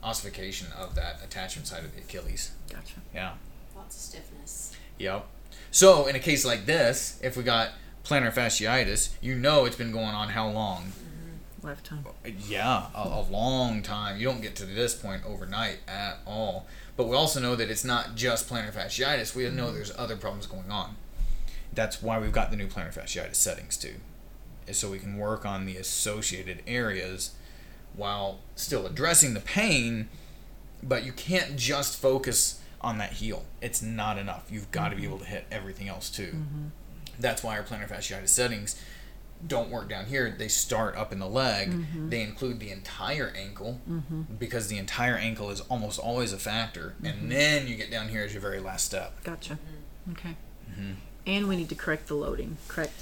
ossification 0.04 0.68
of 0.78 0.96
that 0.96 1.24
attachment 1.24 1.68
side 1.68 1.84
of 1.84 1.94
the 1.96 2.02
Achilles. 2.02 2.52
Gotcha. 2.70 2.96
Yeah. 3.14 3.34
Lots 3.76 3.96
of 3.96 4.02
stiffness. 4.02 4.76
Yep. 4.98 5.26
So 5.72 6.08
in 6.08 6.16
a 6.16 6.20
case 6.20 6.46
like 6.46 6.66
this, 6.66 7.20
if 7.22 7.36
we 7.36 7.44
got 7.44 7.72
plantar 8.04 8.34
fasciitis, 8.34 9.10
you 9.22 9.36
know 9.36 9.66
it's 9.66 9.76
been 9.76 9.92
going 9.92 10.16
on 10.16 10.30
how 10.30 10.48
long? 10.50 10.84
Mm-hmm. 10.84 11.68
Lifetime. 11.68 12.06
Yeah, 12.48 12.88
a, 12.96 13.08
a 13.08 13.26
long 13.30 13.82
time. 13.82 14.18
You 14.18 14.26
don't 14.26 14.42
get 14.42 14.56
to 14.58 14.66
this 14.66 14.94
point 14.94 15.24
overnight 15.26 15.80
at 15.88 16.20
all. 16.26 16.68
But 16.96 17.08
we 17.08 17.16
also 17.16 17.40
know 17.40 17.56
that 17.56 17.70
it's 17.70 17.84
not 17.84 18.16
just 18.16 18.48
plantar 18.48 18.72
fasciitis. 18.72 19.36
We 19.36 19.50
know 19.50 19.72
there's 19.72 19.96
other 19.98 20.16
problems 20.16 20.46
going 20.46 20.72
on. 20.72 20.96
That's 21.74 22.02
why 22.02 22.20
we've 22.20 22.32
got 22.32 22.52
the 22.52 22.58
new 22.58 22.68
plantar 22.68 22.94
fasciitis 22.94 23.36
settings 23.36 23.75
too, 23.75 23.96
is 24.68 24.77
so 24.77 24.92
we 24.92 25.00
can 25.00 25.18
work 25.18 25.46
on 25.46 25.66
the 25.66 25.75
associated 25.75 26.62
areas 26.66 27.32
while 27.96 28.40
still 28.56 28.86
addressing 28.86 29.34
the 29.34 29.42
pain. 29.42 30.08
But 30.82 31.03
you 31.03 31.12
can't 31.12 31.58
just 31.58 32.00
focus 32.00 32.62
on 32.86 33.00
that 33.00 33.14
heel. 33.14 33.46
It's 33.62 33.82
not 33.82 34.18
enough. 34.18 34.46
You've 34.50 34.72
got 34.72 34.90
to 34.90 34.96
be 34.96 35.02
mm-hmm. 35.02 35.12
able 35.12 35.20
to 35.20 35.26
hit 35.26 35.46
everything 35.52 35.90
else 35.90 36.10
too. 36.10 36.32
Mm-hmm. 36.36 36.66
That's 37.20 37.44
why 37.44 37.58
our 37.58 37.64
plantar 37.64 37.90
fasciitis 37.90 38.30
settings 38.30 38.82
don't 39.46 39.70
work 39.70 39.90
down 39.90 40.06
here. 40.06 40.34
They 40.38 40.48
start 40.48 40.96
up 40.96 41.12
in 41.12 41.20
the 41.20 41.28
leg. 41.28 41.72
Mm-hmm. 41.72 42.10
They 42.10 42.22
include 42.22 42.60
the 42.60 42.72
entire 42.72 43.34
ankle 43.36 43.80
because 44.40 44.68
the 44.70 44.78
entire 44.78 45.16
ankle 45.16 45.50
is 45.50 45.62
almost 45.62 46.00
always 46.00 46.34
a 46.34 46.38
factor. 46.38 46.96
And 47.04 47.32
then 47.32 47.68
you 47.68 47.76
get 47.76 47.92
down 47.92 48.10
here 48.10 48.24
as 48.24 48.34
your 48.34 48.42
very 48.42 48.60
last 48.60 48.86
step. 48.86 49.24
Gotcha. 49.24 49.60
Okay. 50.12 50.36
Mm-hmm. 50.72 50.94
And 51.28 51.48
we 51.48 51.58
need 51.58 51.70
to 51.70 51.76
correct 51.76 52.08
the 52.08 52.16
loading. 52.16 52.58
Correct. 52.68 52.94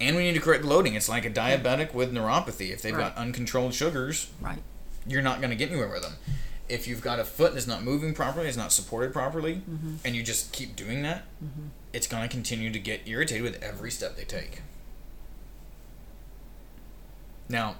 And 0.00 0.16
we 0.16 0.24
need 0.24 0.34
to 0.34 0.40
correct 0.40 0.62
the 0.62 0.68
loading. 0.68 0.94
It's 0.94 1.08
like 1.08 1.24
a 1.24 1.30
diabetic 1.30 1.94
with 1.94 2.12
neuropathy. 2.12 2.70
If 2.72 2.82
they've 2.82 2.96
got 2.96 3.16
uncontrolled 3.16 3.74
sugars, 3.74 4.30
Right. 4.40 4.58
you're 5.06 5.22
not 5.22 5.40
going 5.40 5.50
to 5.50 5.56
get 5.56 5.70
anywhere 5.70 5.88
with 5.88 6.02
them. 6.02 6.14
If 6.68 6.88
you've 6.88 7.00
got 7.00 7.20
a 7.20 7.24
foot 7.24 7.54
that's 7.54 7.66
not 7.66 7.82
moving 7.84 8.12
properly, 8.12 8.48
it's 8.48 8.56
not 8.56 8.72
supported 8.72 9.12
properly, 9.12 9.56
mm-hmm. 9.56 9.96
and 10.04 10.16
you 10.16 10.22
just 10.22 10.52
keep 10.52 10.74
doing 10.74 11.02
that, 11.02 11.24
mm-hmm. 11.42 11.68
it's 11.92 12.06
going 12.06 12.22
to 12.22 12.28
continue 12.28 12.70
to 12.70 12.78
get 12.78 13.06
irritated 13.06 13.44
with 13.44 13.62
every 13.62 13.90
step 13.90 14.16
they 14.16 14.24
take. 14.24 14.62
Now, 17.48 17.76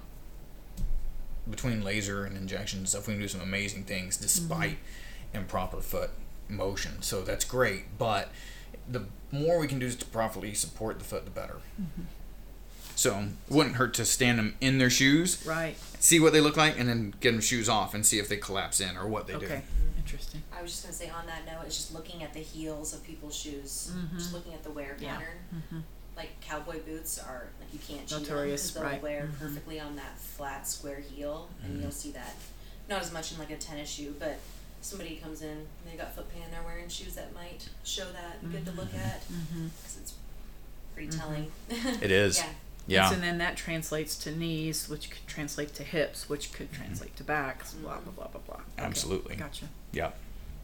between 1.49 1.83
laser 1.83 2.23
and 2.23 2.37
injection 2.37 2.79
and 2.79 2.89
stuff, 2.89 3.07
we 3.07 3.13
can 3.13 3.21
do 3.21 3.27
some 3.27 3.41
amazing 3.41 3.83
things 3.83 4.17
despite 4.17 4.77
mm-hmm. 4.77 5.37
improper 5.39 5.81
foot 5.81 6.11
motion. 6.47 7.01
So 7.01 7.21
that's 7.21 7.43
great, 7.43 7.97
but 7.97 8.29
the 8.89 9.05
more 9.31 9.59
we 9.59 9.67
can 9.67 9.79
do 9.79 9.89
to 9.89 10.05
properly 10.05 10.53
support 10.53 10.99
the 10.99 11.05
foot, 11.05 11.25
the 11.25 11.31
better. 11.31 11.57
So, 12.97 13.19
it 13.47 13.53
wouldn't 13.53 13.75
hurt 13.75 13.93
to 13.95 14.05
stand 14.05 14.39
them 14.39 14.55
in 14.59 14.79
their 14.79 14.89
shoes 14.89 15.45
Right. 15.45 15.75
see 15.99 16.19
what 16.19 16.33
they 16.33 16.41
look 16.41 16.57
like 16.57 16.79
and 16.79 16.89
then 16.89 17.13
get 17.21 17.31
them 17.31 17.41
shoes 17.41 17.69
off 17.69 17.93
and 17.93 18.03
see 18.05 18.17
if 18.19 18.27
they 18.27 18.37
collapse 18.37 18.79
in 18.81 18.97
or 18.97 19.07
what 19.07 19.27
they 19.27 19.35
Okay. 19.35 19.45
do. 19.47 19.53
Okay. 19.53 19.63
Interesting. 19.99 20.41
I 20.51 20.61
was 20.61 20.71
just 20.71 20.83
gonna 20.83 20.93
say 20.95 21.09
on 21.09 21.25
that 21.27 21.45
note, 21.45 21.63
it's 21.65 21.75
just 21.77 21.93
looking 21.93 22.23
at 22.23 22.33
the 22.33 22.39
heels 22.39 22.93
of 22.93 23.03
people's 23.03 23.35
shoes, 23.35 23.91
just 24.17 24.33
looking 24.33 24.53
at 24.53 24.63
the 24.63 24.71
wear 24.71 24.95
Mm-hmm. 24.99 25.05
Pattern. 25.05 25.83
Like 26.15 26.41
cowboy 26.41 26.79
boots 26.79 27.19
are 27.19 27.49
like 27.59 27.71
you 27.71 27.79
can't 27.87 28.07
cheat 28.07 28.15
on 28.17 28.23
Notorious, 28.23 28.71
because 28.71 28.73
they'll 28.81 28.83
right. 28.91 29.01
wear 29.03 29.29
Mhm. 29.31 29.39
perfectly 29.39 29.79
on 29.79 29.95
that 29.97 30.17
flat 30.19 30.67
square 30.67 30.99
heel, 30.99 31.49
Mm-hmm. 31.61 31.65
and 31.73 31.81
you'll 31.83 31.91
see 31.91 32.11
that 32.11 32.35
not 32.89 33.01
as 33.01 33.11
much 33.13 33.31
in 33.31 33.37
like 33.37 33.51
a 33.51 33.57
tennis 33.57 33.89
shoe, 33.89 34.15
but 34.17 34.39
somebody 34.81 35.17
comes 35.17 35.41
in 35.41 35.49
and 35.49 35.67
they 35.91 35.95
got 35.97 36.15
foot 36.15 36.31
pain 36.33 36.41
and 36.43 36.53
they're 36.53 36.63
wearing 36.63 36.87
shoes 36.89 37.13
that 37.15 37.33
might 37.35 37.67
show 37.83 38.05
that 38.13 38.49
good 38.51 38.65
to 38.65 38.71
look 38.71 38.93
at 38.95 39.21
Mm-hmm. 39.29 39.67
because 39.67 39.97
it's 40.01 40.13
pretty 40.95 41.09
telling. 41.15 41.51
It 42.01 42.09
is. 42.11 42.37
yeah. 42.39 42.49
Yeah. 42.87 43.11
And 43.13 43.21
then 43.21 43.37
that 43.39 43.57
translates 43.57 44.15
to 44.19 44.35
knees, 44.35 44.87
which 44.89 45.09
could 45.09 45.27
translate 45.27 45.73
to 45.75 45.83
hips, 45.83 46.29
which 46.29 46.53
could 46.53 46.71
translate 46.71 47.15
to 47.17 47.23
backs. 47.23 47.73
Blah 47.73 47.99
blah 47.99 48.13
blah 48.13 48.27
blah 48.27 48.41
blah. 48.45 48.55
Okay. 48.55 48.87
Absolutely. 48.87 49.35
Gotcha. 49.35 49.65
Yeah. 49.91 50.11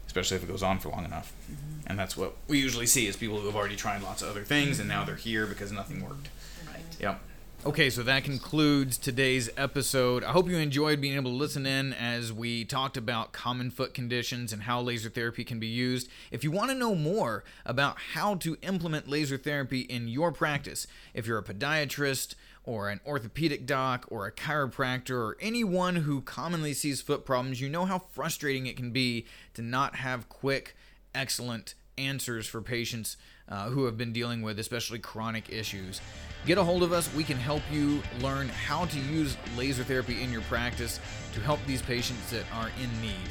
Especially 0.06 0.36
if 0.36 0.42
it 0.42 0.48
goes 0.48 0.62
on 0.62 0.78
for 0.78 0.88
long 0.90 1.04
enough. 1.04 1.32
Mm-hmm. 1.50 1.86
And 1.86 1.98
that's 1.98 2.16
what 2.16 2.36
we 2.48 2.58
usually 2.58 2.86
see 2.86 3.06
is 3.06 3.16
people 3.16 3.38
who 3.40 3.46
have 3.46 3.56
already 3.56 3.76
tried 3.76 4.02
lots 4.02 4.22
of 4.22 4.28
other 4.28 4.42
things 4.44 4.78
and 4.78 4.88
now 4.88 5.04
they're 5.04 5.16
here 5.16 5.46
because 5.46 5.72
nothing 5.72 6.02
worked. 6.02 6.28
Right. 6.66 6.82
Yep. 7.00 7.20
Okay, 7.66 7.88
so 7.88 8.02
that 8.02 8.24
concludes 8.24 8.98
today's 8.98 9.48
episode. 9.56 10.22
I 10.22 10.32
hope 10.32 10.50
you 10.50 10.58
enjoyed 10.58 11.00
being 11.00 11.14
able 11.14 11.30
to 11.30 11.36
listen 11.38 11.64
in 11.64 11.94
as 11.94 12.30
we 12.30 12.66
talked 12.66 12.98
about 12.98 13.32
common 13.32 13.70
foot 13.70 13.94
conditions 13.94 14.52
and 14.52 14.64
how 14.64 14.82
laser 14.82 15.08
therapy 15.08 15.44
can 15.44 15.58
be 15.58 15.66
used. 15.66 16.10
If 16.30 16.44
you 16.44 16.50
want 16.50 16.72
to 16.72 16.76
know 16.76 16.94
more 16.94 17.42
about 17.64 17.96
how 18.12 18.34
to 18.34 18.58
implement 18.60 19.08
laser 19.08 19.38
therapy 19.38 19.80
in 19.80 20.08
your 20.08 20.30
practice, 20.30 20.86
if 21.14 21.26
you're 21.26 21.38
a 21.38 21.42
podiatrist 21.42 22.34
or 22.64 22.90
an 22.90 23.00
orthopedic 23.06 23.64
doc 23.64 24.04
or 24.08 24.26
a 24.26 24.32
chiropractor 24.32 25.16
or 25.16 25.38
anyone 25.40 25.96
who 25.96 26.20
commonly 26.20 26.74
sees 26.74 27.00
foot 27.00 27.24
problems, 27.24 27.62
you 27.62 27.70
know 27.70 27.86
how 27.86 27.98
frustrating 27.98 28.66
it 28.66 28.76
can 28.76 28.90
be 28.90 29.24
to 29.54 29.62
not 29.62 29.96
have 29.96 30.28
quick, 30.28 30.76
excellent 31.14 31.72
answers 31.98 32.46
for 32.46 32.60
patients 32.60 33.16
uh, 33.48 33.68
who 33.68 33.84
have 33.84 33.96
been 33.96 34.12
dealing 34.12 34.42
with 34.42 34.58
especially 34.58 34.98
chronic 34.98 35.50
issues. 35.50 36.00
Get 36.46 36.58
a 36.58 36.64
hold 36.64 36.82
of 36.82 36.92
us. 36.92 37.12
We 37.14 37.24
can 37.24 37.36
help 37.36 37.62
you 37.70 38.02
learn 38.20 38.48
how 38.48 38.86
to 38.86 38.98
use 38.98 39.36
laser 39.56 39.84
therapy 39.84 40.22
in 40.22 40.32
your 40.32 40.42
practice 40.42 41.00
to 41.32 41.40
help 41.40 41.58
these 41.66 41.82
patients 41.82 42.30
that 42.30 42.44
are 42.52 42.70
in 42.82 43.00
need. 43.00 43.28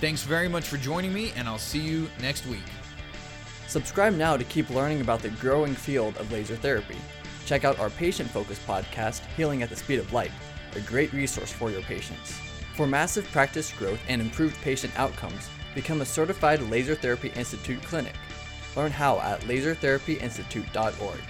Thanks 0.00 0.22
very 0.22 0.48
much 0.48 0.64
for 0.64 0.76
joining 0.76 1.12
me, 1.12 1.32
and 1.36 1.48
I'll 1.48 1.58
see 1.58 1.80
you 1.80 2.08
next 2.20 2.46
week. 2.46 2.64
Subscribe 3.66 4.14
now 4.14 4.36
to 4.36 4.44
keep 4.44 4.70
learning 4.70 5.00
about 5.00 5.20
the 5.20 5.30
growing 5.30 5.74
field 5.74 6.16
of 6.18 6.30
laser 6.30 6.56
therapy. 6.56 6.96
Check 7.46 7.64
out 7.64 7.78
our 7.78 7.90
patient 7.90 8.30
focused 8.30 8.66
podcast, 8.66 9.24
Healing 9.36 9.62
at 9.62 9.70
the 9.70 9.76
Speed 9.76 9.98
of 9.98 10.12
Light, 10.12 10.30
a 10.76 10.80
great 10.80 11.12
resource 11.12 11.52
for 11.52 11.70
your 11.70 11.82
patients. 11.82 12.38
For 12.76 12.86
massive 12.86 13.24
practice 13.32 13.72
growth 13.72 14.00
and 14.08 14.20
improved 14.20 14.60
patient 14.62 14.92
outcomes, 14.98 15.48
become 15.74 16.00
a 16.00 16.06
certified 16.06 16.60
Laser 16.62 16.94
Therapy 16.94 17.32
Institute 17.36 17.82
clinic. 17.82 18.14
Learn 18.76 18.92
how 18.92 19.20
at 19.20 19.40
lasertherapyinstitute.org. 19.42 21.20